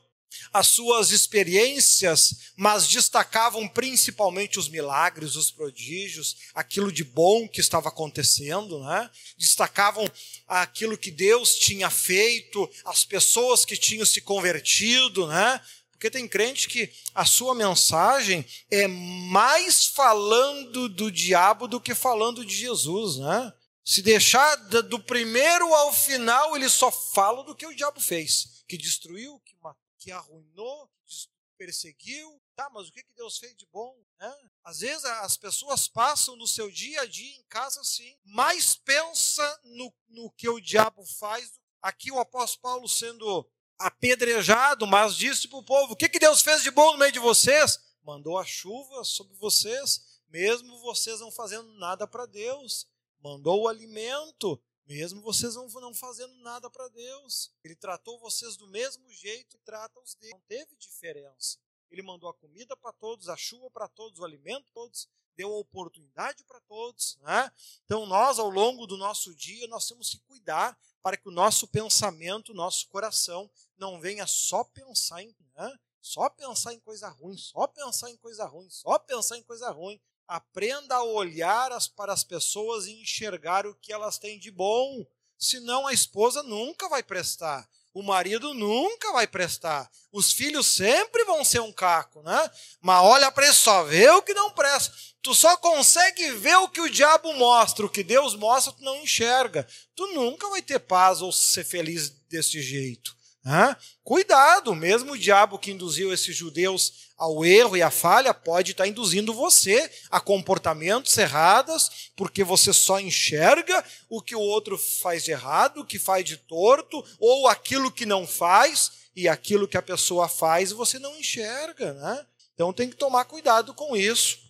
as 0.54 0.67
suas 0.67 1.12
experiências, 1.12 2.52
mas 2.56 2.88
destacavam 2.88 3.67
principalmente 3.67 4.60
os 4.60 4.70
milagres, 4.70 5.36
os 5.36 5.52
prodígios, 5.52 6.38
aquilo 6.54 6.91
de 6.91 7.04
bom 7.04 7.48
que 7.48 7.62
estava 7.62 7.89
acontecendo, 7.89 8.80
né? 8.84 9.10
destacavam 9.38 10.10
aquilo 10.48 10.98
que 10.98 11.12
Deus 11.12 11.56
tinha 11.56 11.89
feito, 11.89 12.70
as 12.86 13.06
pessoas 13.06 13.65
que 13.65 13.78
tinham 13.78 14.06
se 14.06 14.22
convertido, 14.22 15.28
né? 15.28 15.62
Porque 15.91 16.10
tem 16.10 16.28
crente 16.28 16.67
que 16.67 16.91
a 17.13 17.26
sua 17.26 17.54
mensagem 17.54 18.44
é 18.72 18.88
mais 18.88 19.86
falando 19.86 20.89
do 20.89 21.12
diabo 21.12 21.67
do 21.67 21.80
que 21.80 21.94
falando 21.94 22.44
de 22.44 22.56
Jesus, 22.56 23.17
né? 23.17 23.54
Se 23.84 24.02
deixar 24.02 24.56
do 24.56 25.00
primeiro 25.00 25.74
ao 25.74 25.91
final, 25.91 26.56
ele 26.56 26.70
só 26.70 26.91
fala 26.91 27.44
do 27.44 27.56
que 27.56 27.65
o 27.65 27.76
diabo 27.76 28.00
fez, 28.00 28.63
que 28.67 28.78
destruiu, 28.78 29.39
que 29.46 29.56
matou 29.62 29.81
que 30.01 30.11
arruinou, 30.11 30.89
que 31.05 31.29
perseguiu. 31.55 32.41
Tá, 32.55 32.69
mas 32.71 32.87
o 32.87 32.91
que 32.91 33.03
Deus 33.15 33.37
fez 33.37 33.55
de 33.55 33.67
bom? 33.67 33.95
Né? 34.19 34.35
Às 34.63 34.79
vezes 34.79 35.05
as 35.05 35.37
pessoas 35.37 35.87
passam 35.87 36.35
no 36.35 36.47
seu 36.47 36.71
dia 36.71 37.01
a 37.01 37.05
dia 37.05 37.35
em 37.37 37.43
casa 37.43 37.79
assim, 37.81 38.17
mais 38.25 38.75
pensa 38.75 39.61
no, 39.63 39.93
no 40.09 40.31
que 40.31 40.49
o 40.49 40.59
diabo 40.59 41.05
faz. 41.05 41.59
Aqui 41.81 42.11
o 42.11 42.19
apóstolo 42.19 42.61
Paulo 42.61 42.89
sendo 42.89 43.47
apedrejado, 43.77 44.87
mas 44.87 45.15
disse 45.15 45.47
para 45.47 45.59
o 45.59 45.63
povo: 45.63 45.93
o 45.93 45.95
que 45.95 46.19
Deus 46.19 46.41
fez 46.41 46.63
de 46.63 46.71
bom 46.71 46.93
no 46.93 46.97
meio 46.97 47.11
de 47.11 47.19
vocês? 47.19 47.79
Mandou 48.03 48.39
a 48.39 48.45
chuva 48.45 49.03
sobre 49.03 49.35
vocês, 49.35 50.19
mesmo 50.29 50.79
vocês 50.79 51.19
não 51.19 51.31
fazendo 51.31 51.71
nada 51.73 52.07
para 52.07 52.25
Deus. 52.25 52.87
Mandou 53.23 53.61
o 53.61 53.67
alimento, 53.67 54.59
mesmo 54.86 55.22
vocês 55.22 55.56
não, 55.56 55.67
não 55.67 55.94
fazendo 55.94 56.34
nada 56.36 56.70
para 56.70 56.88
Deus. 56.89 57.52
Ele 57.63 57.76
tratou 57.76 58.20
vocês 58.20 58.58
do 58.58 58.67
mesmo 58.67 59.10
jeito 59.12 59.58
que 59.58 59.63
trata 59.63 60.00
os 60.00 60.15
deles. 60.15 60.34
Não 60.34 60.41
teve 60.48 60.76
diferença. 60.76 61.58
Ele 61.89 62.02
mandou 62.02 62.30
a 62.30 62.34
comida 62.34 62.76
para 62.76 62.94
todos, 62.94 63.28
a 63.28 63.36
chuva 63.36 63.70
para 63.70 63.88
todos, 63.88 64.20
o 64.20 64.24
alimento 64.24 64.63
para 64.65 64.74
todos, 64.74 65.10
deu 65.36 65.54
a 65.54 65.58
oportunidade 65.58 66.44
para 66.46 66.60
todos. 66.62 67.17
Né? 67.22 67.52
Então, 67.86 68.06
nós, 68.06 68.39
ao 68.39 68.50
longo 68.50 68.88
do 68.88 68.98
nosso 68.98 69.36
dia, 69.36 69.67
nós 69.67 69.88
temos 69.88 70.10
que 70.10 70.20
cuidar 70.20 70.78
para 71.02 71.17
que 71.17 71.28
o 71.28 71.32
nosso 71.32 71.67
pensamento, 71.67 72.54
nosso 72.54 72.88
coração, 72.88 73.50
não 73.78 74.00
venha 74.00 74.26
só 74.26 74.63
pensar 74.63 75.22
em. 75.22 75.36
Né? 75.56 75.80
Só 76.02 76.30
pensar 76.30 76.74
em 76.74 76.80
coisa 76.80 77.10
ruim, 77.10 77.38
só 77.38 77.67
pensar 77.67 78.10
em 78.10 78.17
coisa 78.17 78.46
ruim, 78.46 78.70
só 78.70 78.98
pensar 78.98 79.38
em 79.38 79.44
coisa 79.44 79.70
ruim. 79.70 80.02
Aprenda 80.27 80.95
a 80.95 81.03
olhar 81.03 81.71
as, 81.71 81.88
para 81.88 82.13
as 82.13 82.23
pessoas 82.23 82.86
e 82.86 83.01
enxergar 83.01 83.65
o 83.65 83.75
que 83.75 83.91
elas 83.91 84.17
têm 84.17 84.39
de 84.39 84.51
bom. 84.51 85.05
Senão 85.38 85.88
a 85.88 85.93
esposa 85.93 86.43
nunca 86.43 86.88
vai 86.88 87.03
prestar. 87.03 87.67
O 87.93 88.01
marido 88.01 88.53
nunca 88.53 89.12
vai 89.12 89.27
prestar. 89.27 89.89
Os 90.12 90.31
filhos 90.31 90.65
sempre 90.67 91.25
vão 91.25 91.43
ser 91.43 91.60
um 91.60 91.73
caco, 91.73 92.21
né? 92.23 92.49
Mas 92.79 93.03
olha 93.03 93.31
para 93.31 93.47
isso, 93.47 93.63
só 93.63 93.84
vê 93.84 94.10
o 94.10 94.21
que 94.21 94.34
não 94.34 94.51
presta. 94.51 94.93
Tu 95.21 95.36
só 95.36 95.57
consegue 95.57 96.31
ver 96.31 96.55
o 96.57 96.69
que 96.69 96.79
o 96.79 96.89
diabo 96.89 97.34
mostra, 97.34 97.86
o 97.86 97.89
que 97.89 98.03
Deus 98.03 98.34
mostra, 98.36 98.73
tu 98.73 98.81
não 98.81 98.97
enxerga. 98.97 99.67
Tu 99.93 100.07
nunca 100.13 100.49
vai 100.49 100.62
ter 100.62 100.79
paz 100.79 101.21
ou 101.21 101.31
ser 101.31 101.65
feliz 101.65 102.10
desse 102.29 102.62
jeito. 102.62 103.15
Né? 103.43 103.75
Cuidado, 104.04 104.75
mesmo 104.75 105.13
o 105.13 105.17
diabo 105.17 105.58
que 105.58 105.71
induziu 105.71 106.13
esses 106.13 106.36
judeus 106.36 107.10
ao 107.17 107.43
erro 107.43 107.75
e 107.75 107.82
à 107.82 107.89
falha 107.89 108.34
pode 108.34 108.71
estar 108.71 108.88
induzindo 108.88 109.34
você 109.34 109.91
a 110.12 110.19
comportamentos 110.19 111.17
errados, 111.17 112.12
porque 112.15 112.43
você 112.43 112.71
só 112.71 112.99
enxerga 112.99 113.84
o 114.10 114.21
que 114.21 114.36
o 114.36 114.39
outro 114.39 114.77
faz 114.77 115.23
de 115.23 115.32
errado, 115.32 115.82
o 115.82 115.86
que 115.86 115.97
faz 115.97 116.23
de 116.23 116.38
torto, 116.38 117.04
ou 117.19 117.47
aquilo 117.47 117.91
que 117.91 118.06
não 118.06 118.27
faz, 118.27 119.01
e 119.15 119.27
aquilo 119.27 119.67
que 119.67 119.77
a 119.77 119.82
pessoa 119.82 120.27
faz 120.27 120.71
você 120.71 120.97
não 120.99 121.15
enxerga. 121.17 121.93
Né? 121.93 122.25
Então 122.54 122.71
tem 122.71 122.89
que 122.89 122.95
tomar 122.95 123.25
cuidado 123.25 123.73
com 123.73 123.95
isso 123.95 124.40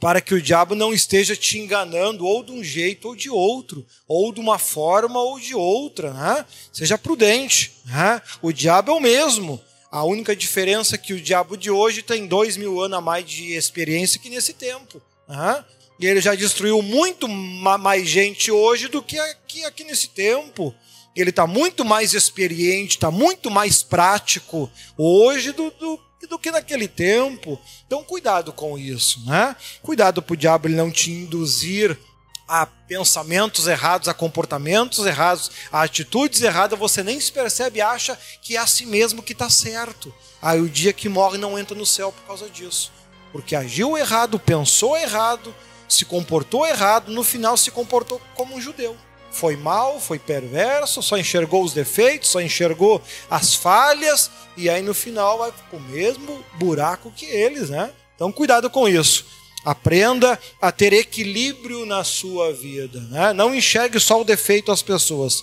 para 0.00 0.20
que 0.20 0.34
o 0.34 0.42
diabo 0.42 0.74
não 0.74 0.92
esteja 0.92 1.36
te 1.36 1.58
enganando 1.58 2.26
ou 2.26 2.42
de 2.42 2.52
um 2.52 2.62
jeito 2.62 3.08
ou 3.08 3.16
de 3.16 3.30
outro, 3.30 3.86
ou 4.06 4.32
de 4.32 4.40
uma 4.40 4.58
forma 4.58 5.20
ou 5.20 5.38
de 5.38 5.54
outra. 5.54 6.12
Né? 6.12 6.46
Seja 6.72 6.98
prudente. 6.98 7.72
Né? 7.84 8.20
O 8.42 8.52
diabo 8.52 8.92
é 8.92 8.94
o 8.94 9.00
mesmo. 9.00 9.60
A 9.90 10.04
única 10.04 10.34
diferença 10.34 10.96
é 10.96 10.98
que 10.98 11.14
o 11.14 11.20
diabo 11.20 11.56
de 11.56 11.70
hoje 11.70 12.02
tem 12.02 12.26
dois 12.26 12.56
mil 12.56 12.80
anos 12.80 12.98
a 12.98 13.00
mais 13.00 13.24
de 13.24 13.54
experiência 13.54 14.18
que 14.18 14.28
nesse 14.28 14.52
tempo. 14.52 15.00
Né? 15.28 15.64
E 16.00 16.06
ele 16.06 16.20
já 16.20 16.34
destruiu 16.34 16.82
muito 16.82 17.28
mais 17.28 18.08
gente 18.08 18.50
hoje 18.50 18.88
do 18.88 19.02
que 19.02 19.18
aqui, 19.18 19.64
aqui 19.64 19.84
nesse 19.84 20.08
tempo. 20.08 20.74
Ele 21.14 21.30
está 21.30 21.46
muito 21.46 21.84
mais 21.84 22.12
experiente, 22.12 22.96
está 22.96 23.10
muito 23.10 23.50
mais 23.50 23.82
prático 23.82 24.68
hoje 24.98 25.52
do, 25.52 25.70
do 25.70 26.00
do 26.26 26.38
que 26.38 26.50
naquele 26.50 26.88
tempo. 26.88 27.60
Então, 27.86 28.04
cuidado 28.04 28.52
com 28.52 28.78
isso, 28.78 29.24
né? 29.26 29.56
Cuidado 29.82 30.22
para 30.22 30.34
o 30.34 30.36
diabo 30.36 30.68
ele 30.68 30.76
não 30.76 30.90
te 30.90 31.10
induzir 31.10 31.98
a 32.46 32.66
pensamentos 32.66 33.66
errados, 33.66 34.08
a 34.08 34.14
comportamentos 34.14 35.06
errados, 35.06 35.50
a 35.72 35.82
atitudes 35.82 36.42
erradas, 36.42 36.78
você 36.78 37.02
nem 37.02 37.18
se 37.18 37.32
percebe 37.32 37.78
e 37.78 37.82
acha 37.82 38.18
que 38.42 38.56
é 38.56 38.60
a 38.60 38.66
si 38.66 38.84
mesmo 38.84 39.22
que 39.22 39.32
está 39.32 39.48
certo. 39.48 40.14
Aí 40.42 40.60
o 40.60 40.68
dia 40.68 40.92
que 40.92 41.08
morre 41.08 41.38
não 41.38 41.58
entra 41.58 41.76
no 41.76 41.86
céu 41.86 42.12
por 42.12 42.26
causa 42.26 42.48
disso. 42.50 42.92
Porque 43.32 43.56
agiu 43.56 43.96
errado, 43.96 44.38
pensou 44.38 44.96
errado, 44.96 45.54
se 45.88 46.04
comportou 46.04 46.66
errado, 46.66 47.10
no 47.10 47.24
final 47.24 47.56
se 47.56 47.70
comportou 47.70 48.20
como 48.34 48.54
um 48.54 48.60
judeu 48.60 48.96
foi 49.34 49.56
mal, 49.56 50.00
foi 50.00 50.18
perverso, 50.18 51.02
só 51.02 51.18
enxergou 51.18 51.64
os 51.64 51.72
defeitos, 51.74 52.30
só 52.30 52.40
enxergou 52.40 53.02
as 53.28 53.54
falhas 53.54 54.30
e 54.56 54.70
aí 54.70 54.80
no 54.80 54.94
final 54.94 55.38
vai 55.38 55.52
com 55.70 55.76
o 55.76 55.80
mesmo 55.80 56.44
buraco 56.54 57.10
que 57.10 57.26
eles, 57.26 57.68
né? 57.68 57.90
Então 58.14 58.30
cuidado 58.30 58.70
com 58.70 58.88
isso. 58.88 59.26
Aprenda 59.64 60.38
a 60.60 60.70
ter 60.70 60.92
equilíbrio 60.92 61.84
na 61.84 62.04
sua 62.04 62.52
vida. 62.52 63.00
Né? 63.00 63.32
Não 63.32 63.54
enxergue 63.54 63.98
só 63.98 64.20
o 64.20 64.24
defeito 64.24 64.70
às 64.70 64.82
pessoas. 64.82 65.42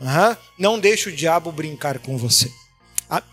Né? 0.00 0.36
Não 0.58 0.78
deixe 0.78 1.08
o 1.08 1.14
diabo 1.14 1.52
brincar 1.52 1.98
com 1.98 2.16
você. 2.16 2.50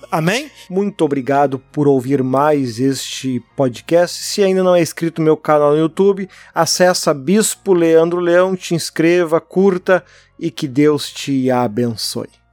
Amém? 0.09 0.49
Muito 0.69 1.05
obrigado 1.05 1.59
por 1.71 1.87
ouvir 1.87 2.23
mais 2.23 2.79
este 2.79 3.43
podcast. 3.55 4.23
Se 4.23 4.41
ainda 4.41 4.63
não 4.63 4.75
é 4.75 4.81
inscrito 4.81 5.21
no 5.21 5.25
meu 5.25 5.37
canal 5.37 5.71
no 5.71 5.77
YouTube, 5.77 6.27
acessa 6.55 7.13
Bispo 7.13 7.73
Leandro 7.73 8.19
Leão, 8.19 8.55
te 8.55 8.73
inscreva, 8.73 9.39
curta 9.39 10.03
e 10.39 10.49
que 10.49 10.67
Deus 10.67 11.11
te 11.11 11.51
abençoe. 11.51 12.46